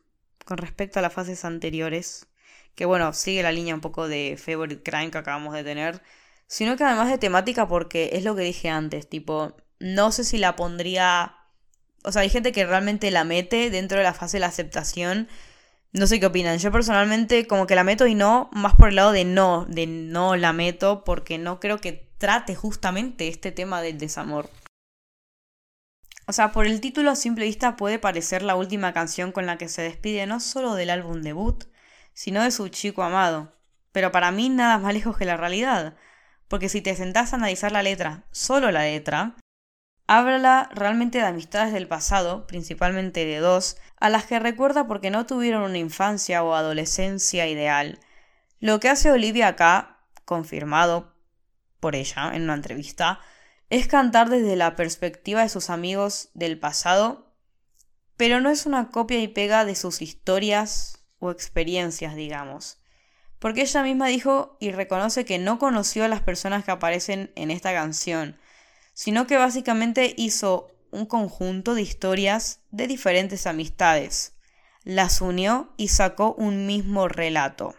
con 0.44 0.58
respecto 0.58 0.98
a 0.98 1.02
las 1.02 1.12
fases 1.12 1.44
anteriores, 1.44 2.26
que 2.74 2.84
bueno, 2.84 3.12
sigue 3.12 3.44
la 3.44 3.52
línea 3.52 3.76
un 3.76 3.80
poco 3.80 4.08
de 4.08 4.36
Favorite 4.36 4.82
Crime 4.82 5.12
que 5.12 5.18
acabamos 5.18 5.54
de 5.54 5.62
tener, 5.62 6.02
sino 6.48 6.76
que 6.76 6.82
además 6.82 7.08
de 7.08 7.18
temática 7.18 7.68
porque 7.68 8.10
es 8.14 8.24
lo 8.24 8.34
que 8.34 8.42
dije 8.42 8.70
antes, 8.70 9.08
tipo, 9.08 9.56
no 9.78 10.10
sé 10.10 10.24
si 10.24 10.38
la 10.38 10.56
pondría, 10.56 11.36
o 12.02 12.10
sea, 12.10 12.22
hay 12.22 12.28
gente 12.28 12.50
que 12.50 12.66
realmente 12.66 13.12
la 13.12 13.22
mete 13.22 13.70
dentro 13.70 13.98
de 13.98 14.04
la 14.04 14.14
fase 14.14 14.38
de 14.38 14.40
la 14.40 14.48
aceptación, 14.48 15.28
no 15.92 16.08
sé 16.08 16.18
qué 16.18 16.26
opinan, 16.26 16.58
yo 16.58 16.72
personalmente 16.72 17.46
como 17.46 17.68
que 17.68 17.76
la 17.76 17.84
meto 17.84 18.08
y 18.08 18.16
no, 18.16 18.50
más 18.52 18.74
por 18.74 18.88
el 18.88 18.96
lado 18.96 19.12
de 19.12 19.24
no, 19.24 19.64
de 19.68 19.86
no 19.86 20.34
la 20.34 20.52
meto 20.52 21.04
porque 21.04 21.38
no 21.38 21.60
creo 21.60 21.78
que 21.78 22.05
trate 22.18 22.54
justamente 22.54 23.28
este 23.28 23.52
tema 23.52 23.82
del 23.82 23.98
desamor. 23.98 24.50
O 26.28 26.32
sea, 26.32 26.50
por 26.50 26.66
el 26.66 26.80
título 26.80 27.10
a 27.10 27.16
simple 27.16 27.44
vista 27.44 27.76
puede 27.76 27.98
parecer 27.98 28.42
la 28.42 28.56
última 28.56 28.92
canción 28.92 29.30
con 29.30 29.46
la 29.46 29.58
que 29.58 29.68
se 29.68 29.82
despide 29.82 30.26
no 30.26 30.40
solo 30.40 30.74
del 30.74 30.90
álbum 30.90 31.22
debut, 31.22 31.64
sino 32.14 32.42
de 32.42 32.50
su 32.50 32.68
chico 32.68 33.02
amado. 33.02 33.52
Pero 33.92 34.10
para 34.10 34.32
mí 34.32 34.48
nada 34.48 34.78
más 34.78 34.92
lejos 34.92 35.16
que 35.16 35.24
la 35.24 35.36
realidad, 35.36 35.96
porque 36.48 36.68
si 36.68 36.80
te 36.80 36.96
sentás 36.96 37.32
a 37.32 37.36
analizar 37.36 37.70
la 37.70 37.82
letra, 37.82 38.24
solo 38.32 38.72
la 38.72 38.82
letra, 38.82 39.36
háblala 40.08 40.68
realmente 40.72 41.18
de 41.18 41.26
amistades 41.26 41.72
del 41.72 41.86
pasado, 41.86 42.46
principalmente 42.46 43.24
de 43.24 43.38
dos, 43.38 43.76
a 43.98 44.08
las 44.08 44.26
que 44.26 44.40
recuerda 44.40 44.88
porque 44.88 45.10
no 45.10 45.26
tuvieron 45.26 45.62
una 45.62 45.78
infancia 45.78 46.42
o 46.42 46.54
adolescencia 46.54 47.46
ideal. 47.46 48.00
Lo 48.58 48.80
que 48.80 48.88
hace 48.88 49.12
Olivia 49.12 49.48
acá, 49.48 50.00
confirmado 50.24 51.15
por 51.80 51.96
ella 51.96 52.30
en 52.34 52.42
una 52.42 52.54
entrevista, 52.54 53.20
es 53.70 53.88
cantar 53.88 54.28
desde 54.30 54.56
la 54.56 54.76
perspectiva 54.76 55.42
de 55.42 55.48
sus 55.48 55.70
amigos 55.70 56.30
del 56.34 56.58
pasado, 56.58 57.32
pero 58.16 58.40
no 58.40 58.50
es 58.50 58.66
una 58.66 58.90
copia 58.90 59.20
y 59.20 59.28
pega 59.28 59.64
de 59.64 59.74
sus 59.74 60.02
historias 60.02 61.04
o 61.18 61.30
experiencias, 61.30 62.14
digamos. 62.14 62.78
Porque 63.38 63.62
ella 63.62 63.82
misma 63.82 64.08
dijo 64.08 64.56
y 64.60 64.70
reconoce 64.70 65.24
que 65.24 65.38
no 65.38 65.58
conoció 65.58 66.04
a 66.04 66.08
las 66.08 66.22
personas 66.22 66.64
que 66.64 66.70
aparecen 66.70 67.32
en 67.34 67.50
esta 67.50 67.72
canción, 67.72 68.38
sino 68.94 69.26
que 69.26 69.36
básicamente 69.36 70.14
hizo 70.16 70.68
un 70.90 71.06
conjunto 71.06 71.74
de 71.74 71.82
historias 71.82 72.60
de 72.70 72.86
diferentes 72.86 73.46
amistades, 73.46 74.34
las 74.84 75.20
unió 75.20 75.74
y 75.76 75.88
sacó 75.88 76.32
un 76.34 76.66
mismo 76.66 77.08
relato. 77.08 77.74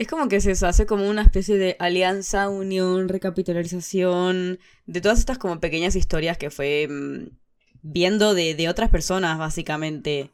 Es 0.00 0.08
como 0.08 0.28
que 0.28 0.40
se 0.40 0.52
hace 0.64 0.86
como 0.86 1.06
una 1.06 1.20
especie 1.20 1.58
de 1.58 1.76
alianza, 1.78 2.48
unión, 2.48 3.10
recapitalización 3.10 4.58
de 4.86 5.00
todas 5.02 5.18
estas 5.18 5.36
como 5.36 5.60
pequeñas 5.60 5.94
historias 5.94 6.38
que 6.38 6.48
fue 6.48 6.88
mm, 6.88 7.36
viendo 7.82 8.32
de, 8.32 8.54
de 8.54 8.70
otras 8.70 8.88
personas, 8.88 9.36
básicamente. 9.36 10.30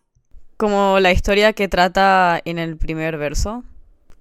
Como 0.57 1.01
la 1.01 1.11
historia 1.11 1.53
que 1.53 1.67
trata 1.67 2.41
en 2.45 2.61
el 2.61 2.77
primer 2.77 3.17
verso, 3.17 3.65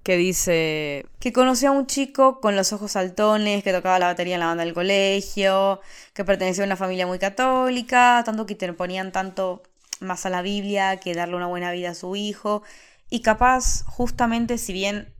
que 0.02 0.16
dice 0.16 1.06
que 1.20 1.32
conoció 1.32 1.68
a 1.68 1.72
un 1.72 1.86
chico 1.86 2.40
con 2.40 2.56
los 2.56 2.72
ojos 2.72 2.90
saltones, 2.90 3.62
que 3.62 3.72
tocaba 3.72 4.00
la 4.00 4.06
batería 4.06 4.34
en 4.34 4.40
la 4.40 4.46
banda 4.46 4.64
del 4.64 4.74
colegio, 4.74 5.80
que 6.12 6.24
pertenecía 6.24 6.64
a 6.64 6.66
una 6.66 6.74
familia 6.74 7.06
muy 7.06 7.20
católica, 7.20 8.20
tanto 8.26 8.46
que 8.46 8.56
te 8.56 8.72
ponían 8.72 9.12
tanto 9.12 9.62
más 10.00 10.26
a 10.26 10.30
la 10.30 10.42
Biblia 10.42 10.96
que 10.96 11.14
darle 11.14 11.36
una 11.36 11.46
buena 11.46 11.70
vida 11.70 11.90
a 11.90 11.94
su 11.94 12.16
hijo. 12.16 12.64
Y 13.10 13.20
capaz, 13.20 13.84
justamente, 13.84 14.58
si 14.58 14.72
bien 14.72 15.14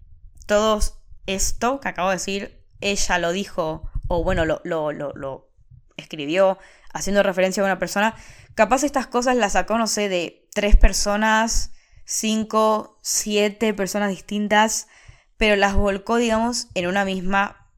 todo 0.46 0.80
esto 1.26 1.80
que 1.80 1.88
acabo 1.88 2.11
de 2.11 2.16
decir, 2.16 2.64
ella 2.80 3.18
lo 3.18 3.32
dijo, 3.32 3.90
o 4.09 4.22
bueno, 4.24 4.44
lo, 4.44 4.61
lo, 4.64 4.92
lo, 4.92 5.50
escribió 5.96 6.59
haciendo 6.92 7.22
referencia 7.22 7.62
a 7.62 7.66
una 7.66 7.78
persona, 7.78 8.14
capaz 8.54 8.85
estas 8.85 9.06
cosas 9.06 9.37
las 9.37 9.52
sacó, 9.52 9.78
no 9.78 9.87
sé, 9.87 10.09
de 10.09 10.48
tres 10.54 10.76
personas, 10.76 11.72
cinco, 12.04 12.98
siete 13.02 13.74
personas 13.74 14.11
distintas, 14.11 14.88
pero 15.37 15.56
las 15.56 15.74
volcó, 15.74 16.16
digamos, 16.16 16.68
en 16.74 16.87
una 16.87 17.04
misma, 17.04 17.68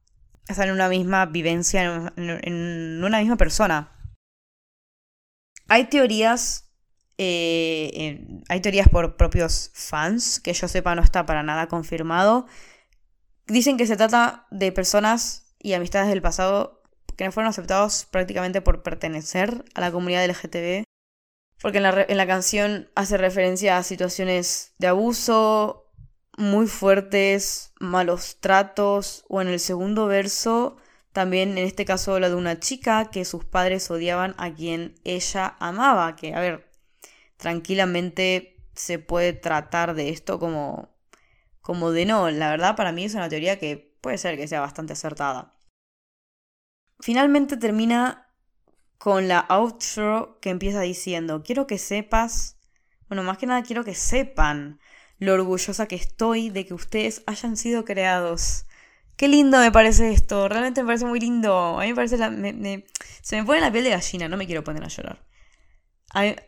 o 0.49 0.55
sea, 0.55 0.65
en 0.65 0.73
una 0.73 0.89
misma 0.89 1.27
vivencia, 1.27 2.13
en, 2.17 3.05
una 3.05 3.19
misma 3.19 3.37
persona. 3.37 3.93
Hay 5.69 5.85
teorías, 5.85 6.68
eh, 7.19 8.27
hay 8.49 8.61
teorías 8.61 8.89
por 8.89 9.17
propios 9.17 9.71
fans, 9.75 10.41
que 10.41 10.53
yo 10.53 10.69
sepa 10.69 10.95
no 10.95 11.03
está 11.03 11.27
para 11.27 11.43
nada 11.43 11.67
confirmado, 11.67 12.47
Dicen 13.49 13.79
que 13.79 13.87
se 13.87 13.97
trata 13.97 14.47
de 14.51 14.73
personas 14.73 15.55
y 15.59 15.73
amistades 15.73 16.11
del 16.11 16.21
pasado 16.21 16.83
que 17.17 17.25
no 17.25 17.33
fueron 17.33 17.49
aceptados 17.49 18.07
prácticamente 18.11 18.61
por 18.61 18.83
pertenecer 18.83 19.65
a 19.75 19.81
la 19.81 19.91
comunidad 19.91 20.27
LGTB. 20.27 20.85
Porque 21.63 21.79
en 21.79 21.83
la, 21.83 22.05
en 22.07 22.17
la 22.19 22.27
canción 22.27 22.91
hace 22.95 23.17
referencia 23.17 23.79
a 23.79 23.83
situaciones 23.83 24.75
de 24.77 24.89
abuso 24.89 25.91
muy 26.37 26.67
fuertes, 26.67 27.73
malos 27.81 28.37
tratos, 28.39 29.25
o 29.29 29.41
en 29.41 29.49
el 29.49 29.59
segundo 29.59 30.07
verso 30.07 30.77
también 31.13 31.59
en 31.59 31.65
este 31.65 31.85
caso 31.85 32.15
habla 32.15 32.29
de 32.29 32.37
una 32.37 32.61
chica 32.61 33.11
que 33.11 33.25
sus 33.25 33.45
padres 33.45 33.91
odiaban 33.91 34.37
a 34.39 34.55
quien 34.55 34.95
ella 35.03 35.57
amaba, 35.59 36.15
que 36.15 36.35
a 36.35 36.41
ver, 36.41 36.68
tranquilamente 37.39 38.57
se 38.75 38.99
puede 38.99 39.33
tratar 39.33 39.95
de 39.95 40.11
esto 40.11 40.39
como 40.39 40.97
como 41.69 41.91
de 41.91 42.07
no. 42.07 42.31
La 42.31 42.51
verdad 42.51 42.77
para 42.77 42.93
mí 42.93 43.05
es 43.05 43.15
una 43.15 43.29
teoría 43.29 43.59
que 43.59 43.95
puede 44.01 44.17
ser 44.19 44.37
que 44.39 44.49
sea 44.49 44.61
bastante 44.61 44.95
acertada. 44.95 45.55
Finalmente 47.01 47.57
termina 47.57 48.33
con 48.99 49.29
la 49.29 49.41
outro 49.49 50.39
que 50.41 50.51
empieza 50.51 50.81
diciendo, 50.81 51.43
quiero 51.45 51.67
que 51.67 51.79
sepas, 51.79 52.57
bueno, 53.09 53.23
más 53.23 53.39
que 53.39 53.47
nada 53.47 53.63
quiero 53.63 53.85
que 53.85 53.95
sepan 53.95 54.81
lo 55.19 55.35
orgullosa 55.35 55.87
que 55.87 55.97
estoy 55.97 56.51
de 56.51 56.67
que 56.67 56.75
ustedes 56.75 57.23
hayan 57.27 57.57
sido 57.57 57.85
creados. 57.85 58.65
Qué 59.17 59.29
lindo 59.29 59.59
me 59.59 59.73
parece 59.73 60.13
esto, 60.13 60.49
realmente 60.49 60.83
me 60.83 60.87
parece 60.87 61.05
muy 61.05 61.21
lindo. 61.21 61.79
A 61.79 61.83
mí 61.83 61.89
me 61.89 61.95
parece, 61.95 62.17
se 62.17 63.37
me 63.37 63.45
pone 63.45 63.61
la 63.61 63.71
piel 63.71 63.85
de 63.85 63.91
gallina, 63.91 64.29
no 64.29 64.37
me 64.37 64.47
quiero 64.47 64.65
poner 64.65 64.85
a 64.85 64.89
llorar. 64.89 65.25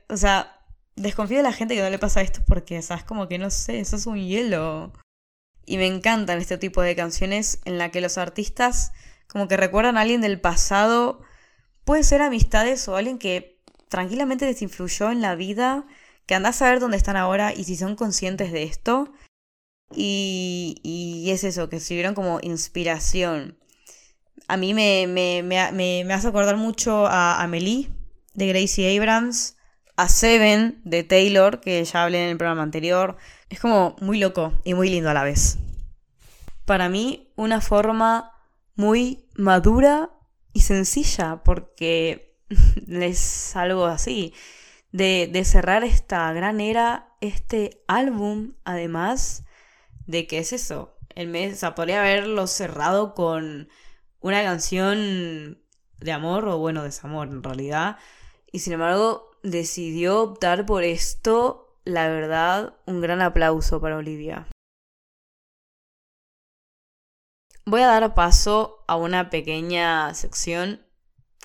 o 0.08 0.16
sea, 0.16 0.59
desconfío 0.96 1.38
de 1.38 1.42
la 1.42 1.52
gente 1.52 1.74
que 1.74 1.82
no 1.82 1.90
le 1.90 1.98
pasa 1.98 2.20
esto 2.20 2.40
porque, 2.46 2.78
o 2.78 2.82
sea, 2.82 2.96
es 2.96 3.04
como 3.04 3.28
que 3.28 3.38
no 3.38 3.50
sé, 3.50 3.80
eso 3.80 3.96
es 3.96 4.06
un 4.06 4.18
hielo. 4.18 4.92
Y 5.66 5.76
me 5.76 5.86
encantan 5.86 6.38
este 6.38 6.58
tipo 6.58 6.82
de 6.82 6.96
canciones 6.96 7.60
en 7.64 7.78
la 7.78 7.90
que 7.90 8.00
los 8.00 8.18
artistas 8.18 8.92
como 9.30 9.48
que 9.48 9.56
recuerdan 9.56 9.96
a 9.96 10.02
alguien 10.02 10.20
del 10.20 10.40
pasado. 10.40 11.20
Puede 11.84 12.02
ser 12.02 12.22
amistades 12.22 12.86
o 12.88 12.96
alguien 12.96 13.18
que 13.18 13.60
tranquilamente 13.88 14.46
les 14.46 14.62
influyó 14.62 15.10
en 15.10 15.20
la 15.20 15.34
vida, 15.34 15.86
que 16.26 16.34
andás 16.34 16.62
a 16.62 16.70
ver 16.70 16.80
dónde 16.80 16.96
están 16.96 17.16
ahora 17.16 17.52
y 17.54 17.64
si 17.64 17.76
son 17.76 17.96
conscientes 17.96 18.52
de 18.52 18.64
esto. 18.64 19.12
Y, 19.94 20.80
y 20.82 21.30
es 21.30 21.44
eso, 21.44 21.68
que 21.68 21.80
sirvieron 21.80 22.14
como 22.14 22.38
inspiración. 22.42 23.58
A 24.48 24.56
mí 24.56 24.74
me, 24.74 25.06
me, 25.06 25.42
me, 25.42 25.72
me 26.04 26.12
hace 26.12 26.28
acordar 26.28 26.56
mucho 26.56 27.06
a 27.06 27.42
Amelie 27.42 27.90
de 28.34 28.46
Gracie 28.48 28.96
Abrams, 28.96 29.56
a 30.00 30.08
Seven 30.08 30.80
de 30.84 31.04
Taylor, 31.04 31.60
que 31.60 31.84
ya 31.84 32.04
hablé 32.04 32.24
en 32.24 32.30
el 32.30 32.38
programa 32.38 32.62
anterior. 32.62 33.18
Es 33.50 33.60
como 33.60 33.96
muy 34.00 34.18
loco 34.18 34.58
y 34.64 34.72
muy 34.72 34.88
lindo 34.88 35.10
a 35.10 35.14
la 35.14 35.24
vez. 35.24 35.58
Para 36.64 36.88
mí, 36.88 37.30
una 37.36 37.60
forma 37.60 38.32
muy 38.76 39.26
madura 39.34 40.08
y 40.54 40.62
sencilla, 40.62 41.42
porque 41.44 42.34
es 42.88 43.54
algo 43.54 43.84
así, 43.84 44.32
de, 44.90 45.42
cerrar 45.44 45.84
esta 45.84 46.32
gran 46.32 46.62
era, 46.62 47.14
este 47.20 47.82
álbum, 47.86 48.54
además 48.64 49.44
de 50.06 50.26
que 50.26 50.38
es 50.38 50.54
eso. 50.54 50.96
El 51.14 51.28
mes, 51.28 51.52
o 51.52 51.56
sea, 51.56 51.74
podría 51.74 52.00
haberlo 52.00 52.46
cerrado 52.46 53.12
con 53.14 53.68
una 54.20 54.42
canción 54.42 55.58
de 55.98 56.12
amor 56.12 56.48
o 56.48 56.56
bueno, 56.56 56.84
desamor 56.84 57.28
en 57.28 57.42
realidad. 57.42 57.98
Y 58.50 58.60
sin 58.60 58.72
embargo, 58.72 59.29
decidió 59.42 60.22
optar 60.22 60.66
por 60.66 60.84
esto 60.84 61.70
la 61.84 62.08
verdad, 62.08 62.74
un 62.86 63.00
gran 63.00 63.20
aplauso 63.20 63.80
para 63.80 63.96
Olivia. 63.96 64.46
Voy 67.64 67.82
a 67.82 67.86
dar 67.86 68.14
paso 68.14 68.84
a 68.88 68.96
una 68.96 69.30
pequeña 69.30 70.12
sección 70.14 70.84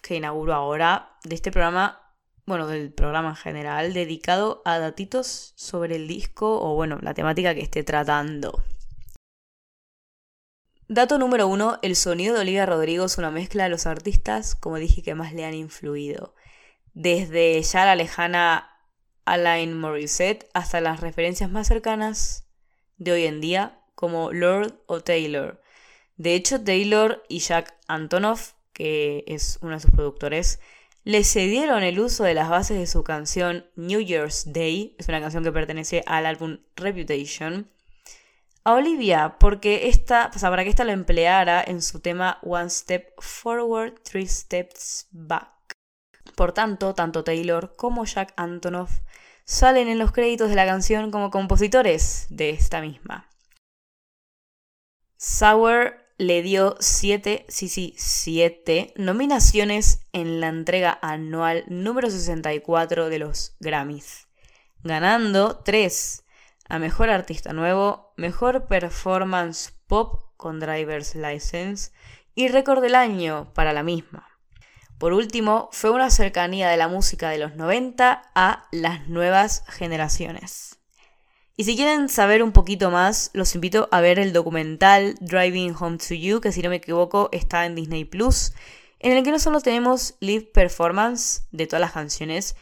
que 0.02 0.16
inauguro 0.16 0.54
ahora 0.54 1.18
de 1.24 1.36
este 1.36 1.52
programa, 1.52 2.14
bueno, 2.46 2.68
del 2.68 2.94
programa 2.94 3.30
en 3.30 3.36
general, 3.36 3.94
dedicado 3.94 4.62
a 4.66 4.80
datitos 4.80 5.54
sobre 5.56 5.96
el 5.96 6.08
disco 6.08 6.62
o, 6.62 6.76
bueno, 6.76 7.00
la 7.02 7.14
temática 7.14 7.54
que 7.54 7.62
esté 7.62 7.84
tratando. 7.84 8.64
Dato 10.88 11.18
número 11.18 11.48
uno, 11.48 11.80
el 11.82 11.96
sonido 11.96 12.36
de 12.36 12.42
Olivia 12.42 12.66
Rodrigo 12.68 13.06
es 13.06 13.18
una 13.18 13.32
mezcla 13.32 13.64
de 13.64 13.70
los 13.70 13.88
artistas, 13.88 14.56
como 14.56 14.78
dije, 14.78 15.02
que 15.02 15.16
más 15.16 15.34
le 15.34 15.46
han 15.46 15.56
influido. 15.56 16.36
Desde 16.96 17.62
ya 17.62 17.84
la 17.86 17.98
lejana 17.98 18.72
Alain 19.26 19.78
Morissette 19.78 20.48
hasta 20.54 20.80
las 20.80 21.02
referencias 21.02 21.52
más 21.52 21.68
cercanas 21.68 22.48
de 22.96 23.12
hoy 23.12 23.26
en 23.26 23.42
día, 23.42 23.82
como 23.96 24.32
Lord 24.32 24.82
o 24.86 25.02
Taylor. 25.02 25.62
De 26.16 26.36
hecho, 26.36 26.64
Taylor 26.64 27.22
y 27.28 27.40
Jack 27.40 27.76
Antonoff, 27.90 28.54
que 28.72 29.26
es 29.28 29.60
uno 29.62 29.74
de 29.74 29.82
sus 29.82 29.92
productores, 29.92 30.62
le 31.04 31.26
cedieron 31.26 31.84
el 31.84 32.00
uso 32.00 32.24
de 32.24 32.34
las 32.34 32.50
bases 32.50 32.80
de 32.80 32.88
su 32.88 33.04
canción 33.04 33.70
New 33.76 34.00
Year's 34.00 34.54
Day, 34.54 34.96
es 34.98 35.10
una 35.10 35.20
canción 35.20 35.44
que 35.44 35.52
pertenece 35.52 36.02
al 36.08 36.26
álbum 36.26 36.60
Reputation, 36.78 37.70
a 38.64 38.74
Olivia, 38.74 39.36
porque 39.38 39.90
esta, 39.90 40.32
para 40.32 40.64
que 40.64 40.70
esta 40.70 40.86
lo 40.86 40.94
empleara 40.94 41.62
en 41.62 41.82
su 41.82 42.00
tema 42.00 42.40
One 42.42 42.70
Step 42.70 43.20
Forward, 43.20 44.02
Three 44.02 44.28
Steps 44.28 45.08
Back. 45.12 45.55
Por 46.36 46.52
tanto, 46.52 46.94
tanto 46.94 47.24
Taylor 47.24 47.76
como 47.76 48.06
Jack 48.06 48.34
Antonoff 48.36 49.00
salen 49.46 49.88
en 49.88 50.00
los 50.00 50.12
créditos 50.12 50.50
de 50.50 50.56
la 50.56 50.66
canción 50.66 51.12
como 51.12 51.32
compositores 51.32 52.28
de 52.30 52.50
esta 52.50 52.82
misma. 52.82 53.30
Sour 55.18 56.06
le 56.18 56.42
dio 56.42 56.76
7, 56.80 57.46
sí, 57.48 57.68
sí, 57.68 57.94
7 57.98 58.94
nominaciones 58.98 60.02
en 60.14 60.40
la 60.40 60.48
entrega 60.48 60.98
anual 61.02 61.64
número 61.68 62.10
64 62.10 63.10
de 63.10 63.20
los 63.20 63.56
Grammys, 63.60 64.28
ganando 64.84 65.58
3 65.58 66.24
a 66.70 66.80
Mejor 66.80 67.10
Artista 67.10 67.54
Nuevo, 67.54 68.14
Mejor 68.18 68.68
Performance 68.68 69.74
Pop 69.88 70.24
con 70.38 70.60
Driver's 70.60 71.16
License 71.16 71.92
y 72.34 72.48
Récord 72.48 72.82
del 72.82 72.96
Año 72.96 73.54
para 73.54 73.74
la 73.74 73.84
misma. 73.84 74.35
Por 74.98 75.12
último, 75.12 75.70
fue 75.74 75.92
una 75.92 76.10
cercanía 76.10 76.70
de 76.70 76.78
la 76.78 76.88
música 76.88 77.30
de 77.30 77.38
los 77.38 77.56
90 77.56 78.32
a 78.34 78.68
las 78.72 79.08
nuevas 79.10 79.64
generaciones. 79.68 80.80
Y 81.58 81.66
si 81.66 81.76
quieren 81.76 82.10
saber 82.10 82.44
un 82.44 82.52
poquito 82.52 82.92
más, 82.92 83.30
los 83.34 83.56
invito 83.56 83.88
a 83.92 84.02
ver 84.02 84.20
el 84.20 84.34
documental 84.34 85.16
Driving 85.20 85.76
Home 85.78 85.98
to 85.98 86.14
You, 86.14 86.42
que 86.42 86.52
si 86.52 86.62
no 86.62 86.70
me 86.70 86.78
equivoco 86.78 87.30
está 87.32 87.66
en 87.66 87.76
Disney 87.76 88.06
Plus, 88.06 88.54
en 89.00 89.14
el 89.14 89.24
que 89.24 89.32
no 89.32 89.40
solo 89.40 89.62
tenemos 89.62 90.16
live 90.20 90.50
performance 90.54 91.44
de 91.52 91.68
todas 91.68 91.82
las 91.82 91.92
canciones, 91.92 92.56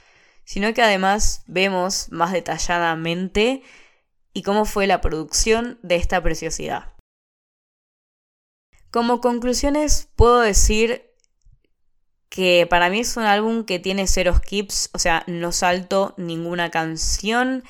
sino 0.44 0.74
que 0.74 0.82
además 0.82 1.44
vemos 1.48 2.08
más 2.12 2.32
detalladamente 2.32 3.64
y 4.34 4.42
cómo 4.44 4.66
fue 4.66 4.88
la 4.88 5.02
producción 5.02 5.80
de 5.84 5.96
esta 5.96 6.22
preciosidad. 6.22 6.94
Como 8.92 9.22
conclusiones 9.22 10.10
puedo 10.16 10.42
decir 10.42 11.13
que 12.34 12.66
para 12.68 12.90
mí 12.90 13.02
es 13.02 13.16
un 13.16 13.24
álbum 13.24 13.64
que 13.64 13.78
tiene 13.78 14.08
cero 14.08 14.34
skips, 14.36 14.90
o 14.94 14.98
sea, 14.98 15.24
no 15.28 15.52
salto 15.52 16.16
ninguna 16.18 16.72
canción, 16.72 17.64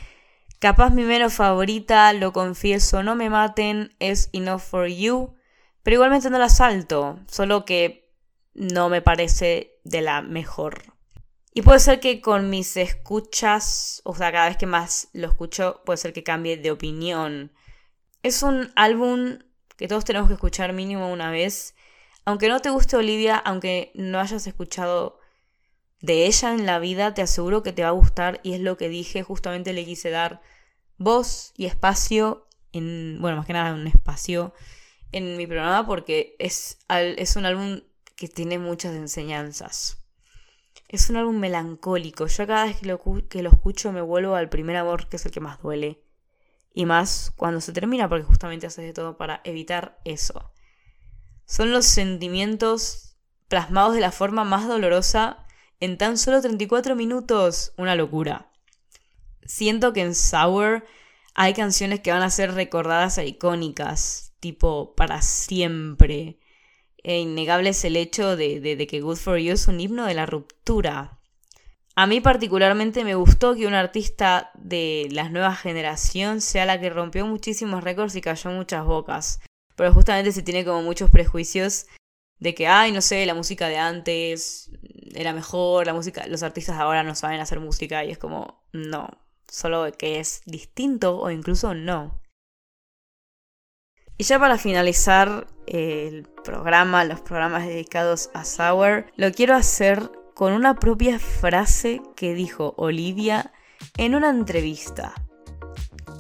Capaz 0.64 0.92
mi 0.92 1.04
menos 1.04 1.34
favorita, 1.34 2.14
lo 2.14 2.32
confieso, 2.32 3.04
no 3.04 3.18
me 3.18 3.30
maten, 3.30 3.94
es 4.00 4.30
Enough 4.32 4.62
for 4.62 4.88
You, 4.88 5.36
pero 5.84 5.96
igualmente 5.96 6.30
no 6.30 6.40
la 6.40 6.48
salto, 6.48 7.20
solo 7.30 7.66
que 7.66 8.10
no 8.54 8.88
me 8.88 9.02
parece 9.02 9.74
de 9.84 10.00
la 10.00 10.22
mejor. 10.22 10.84
Y 11.54 11.64
puede 11.64 11.80
ser 11.80 12.00
que 12.00 12.22
con 12.22 12.50
mis 12.50 12.78
escuchas, 12.78 14.02
o 14.06 14.16
sea, 14.16 14.32
cada 14.32 14.48
vez 14.48 14.56
que 14.56 14.66
más 14.66 15.10
lo 15.12 15.28
escucho, 15.28 15.82
puede 15.86 15.98
ser 15.98 16.14
que 16.14 16.24
cambie 16.24 16.56
de 16.56 16.72
opinión. 16.72 17.52
Es 18.22 18.42
un 18.42 18.72
álbum 18.78 19.40
que 19.76 19.90
todos 19.90 20.06
tenemos 20.06 20.30
que 20.30 20.36
escuchar 20.36 20.72
mínimo 20.72 21.12
una 21.12 21.30
vez. 21.30 21.76
Aunque 22.26 22.48
no 22.48 22.62
te 22.62 22.70
guste 22.70 22.96
Olivia, 22.96 23.38
aunque 23.38 23.92
no 23.96 24.20
hayas 24.20 24.48
escuchado 24.48 25.20
de 26.00 26.26
ella 26.26 26.54
en 26.54 26.66
la 26.66 26.80
vida, 26.80 27.14
te 27.14 27.22
aseguro 27.22 27.64
que 27.64 27.74
te 27.74 27.84
va 27.84 27.90
a 27.90 27.92
gustar 27.92 28.40
y 28.44 28.54
es 28.54 28.60
lo 28.60 28.78
que 28.78 28.90
dije, 28.90 29.24
justamente 29.24 29.74
le 29.74 29.86
quise 29.86 30.10
dar 30.10 30.42
voz 30.98 31.54
y 31.58 31.66
espacio 31.66 32.48
en, 32.72 33.18
bueno, 33.22 33.38
más 33.38 33.46
que 33.46 33.54
nada 33.54 33.74
un 33.74 33.88
espacio 33.88 34.54
en 35.12 35.38
mi 35.38 35.48
programa 35.48 35.86
porque 35.86 36.36
es, 36.40 36.80
es 36.90 37.36
un 37.36 37.46
álbum 37.46 37.82
que 38.16 38.28
tiene 38.28 38.58
muchas 38.58 38.96
enseñanzas. 38.96 40.00
Es 40.88 41.10
un 41.10 41.18
álbum 41.18 41.38
melancólico. 41.38 42.28
Yo 42.28 42.48
cada 42.48 42.66
vez 42.66 42.78
que 42.78 42.86
lo, 42.86 43.02
que 43.28 43.42
lo 43.42 43.50
escucho 43.50 43.92
me 43.92 44.02
vuelvo 44.02 44.36
al 44.36 44.50
primer 44.50 44.76
amor, 44.76 45.10
que 45.10 45.18
es 45.18 45.26
el 45.26 45.32
que 45.32 45.40
más 45.40 45.62
duele. 45.62 46.04
Y 46.74 46.86
más 46.86 47.32
cuando 47.36 47.62
se 47.62 47.74
termina, 47.74 48.10
porque 48.10 48.26
justamente 48.26 48.68
haces 48.68 48.86
de 48.86 48.94
todo 48.94 49.18
para 49.18 49.42
evitar 49.44 50.00
eso. 50.06 50.53
Son 51.46 51.72
los 51.72 51.86
sentimientos 51.86 53.16
plasmados 53.48 53.96
de 53.96 54.02
la 54.02 54.12
forma 54.12 54.44
más 54.44 54.68
dolorosa 54.68 55.46
en 55.80 55.98
tan 55.98 56.18
solo 56.18 56.42
34 56.42 56.96
minutos. 56.96 57.74
Una 57.78 57.96
locura 57.96 58.50
siento 59.46 59.94
que 59.94 60.02
en 60.02 60.16
Sour 60.16 60.86
hay 61.36 61.54
canciones 61.54 62.00
que 62.00 62.12
van 62.12 62.24
a 62.24 62.30
ser 62.30 62.54
recordadas 62.54 63.18
e 63.18 63.28
icónicas, 63.28 64.34
tipo 64.40 64.94
para 64.96 65.22
siempre. 65.22 66.40
E 67.04 67.20
innegable 67.20 67.70
es 67.70 67.84
el 67.86 67.98
hecho 67.98 68.36
de, 68.36 68.88
que 68.90 69.02
Good 69.02 69.18
for 69.18 69.38
You 69.38 69.54
es 69.54 69.68
un 69.68 69.80
himno 69.80 70.06
de 70.06 70.14
la 70.14 70.26
ruptura. 70.26 71.20
A 71.96 72.08
mí 72.08 72.22
particularmente 72.22 73.04
me 73.04 73.16
gustó 73.16 73.56
que 73.56 73.68
un 73.68 73.74
artista 73.74 74.52
de 74.56 75.08
la 75.12 75.30
nueva 75.30 75.56
generación 75.56 76.42
sea 76.42 76.66
la 76.66 76.80
que 76.80 76.90
rompió 76.90 77.26
muchísimos 77.26 77.84
récords 77.84 78.16
y 78.16 78.22
cayó 78.22 78.50
muchas 78.52 78.86
bocas. 78.86 79.40
Pero 79.76 79.94
justamente 79.94 80.32
se 80.32 80.44
tiene 80.44 80.66
como 80.66 80.82
muchos 80.82 81.10
prejuicios 81.10 81.88
de 82.40 82.54
que, 82.54 82.68
ay, 82.68 82.92
no 82.92 83.02
sé, 83.02 83.26
la 83.26 83.34
música 83.34 83.68
de 83.68 83.78
antes 83.78 84.72
era 85.16 85.34
mejor, 85.34 85.86
la 85.86 85.94
música, 85.94 86.28
los 86.28 86.44
artistas 86.44 86.78
ahora 86.78 87.04
no 87.04 87.16
saben 87.16 87.40
hacer 87.40 87.60
música 87.60 88.04
y 88.04 88.12
es 88.12 88.18
como, 88.18 88.64
no, 88.72 89.10
solo 89.48 89.92
que 89.98 90.20
es 90.20 90.42
distinto 90.46 91.20
o 91.20 91.32
incluso 91.32 91.74
no. 91.74 92.22
Y 94.18 94.26
ya 94.26 94.40
para 94.40 94.58
finalizar 94.58 95.48
el 95.66 96.28
programa, 96.44 97.04
los 97.06 97.22
programas 97.22 97.66
dedicados 97.66 98.30
a 98.34 98.46
Sour, 98.46 99.08
lo 99.16 99.32
quiero 99.32 99.56
hacer 99.56 100.12
con 100.36 100.54
una 100.54 100.76
propia 100.76 101.20
frase 101.20 102.02
que 102.16 102.34
dijo 102.34 102.74
Olivia 102.78 103.52
en 103.98 104.16
una 104.16 104.30
entrevista. 104.30 105.14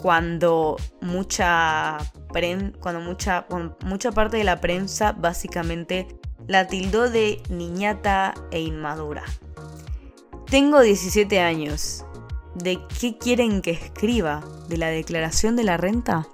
Cuando 0.01 0.77
mucha, 1.01 1.99
cuando 2.79 2.99
mucha, 2.99 3.45
mucha 3.85 4.11
parte 4.11 4.37
de 4.37 4.43
la 4.43 4.59
prensa 4.59 5.13
básicamente 5.13 6.07
la 6.47 6.67
tildó 6.67 7.09
de 7.09 7.41
niñata 7.49 8.33
e 8.51 8.59
inmadura. 8.59 9.23
Tengo 10.49 10.81
17 10.81 11.39
años 11.39 12.05
¿De 12.55 12.79
qué 12.99 13.17
quieren 13.17 13.63
que 13.63 13.71
escriba? 13.71 14.43
¿De 14.69 14.77
la 14.77 14.89
declaración 14.89 15.55
de 15.55 15.63
la 15.63 15.77
renta? 15.77 16.27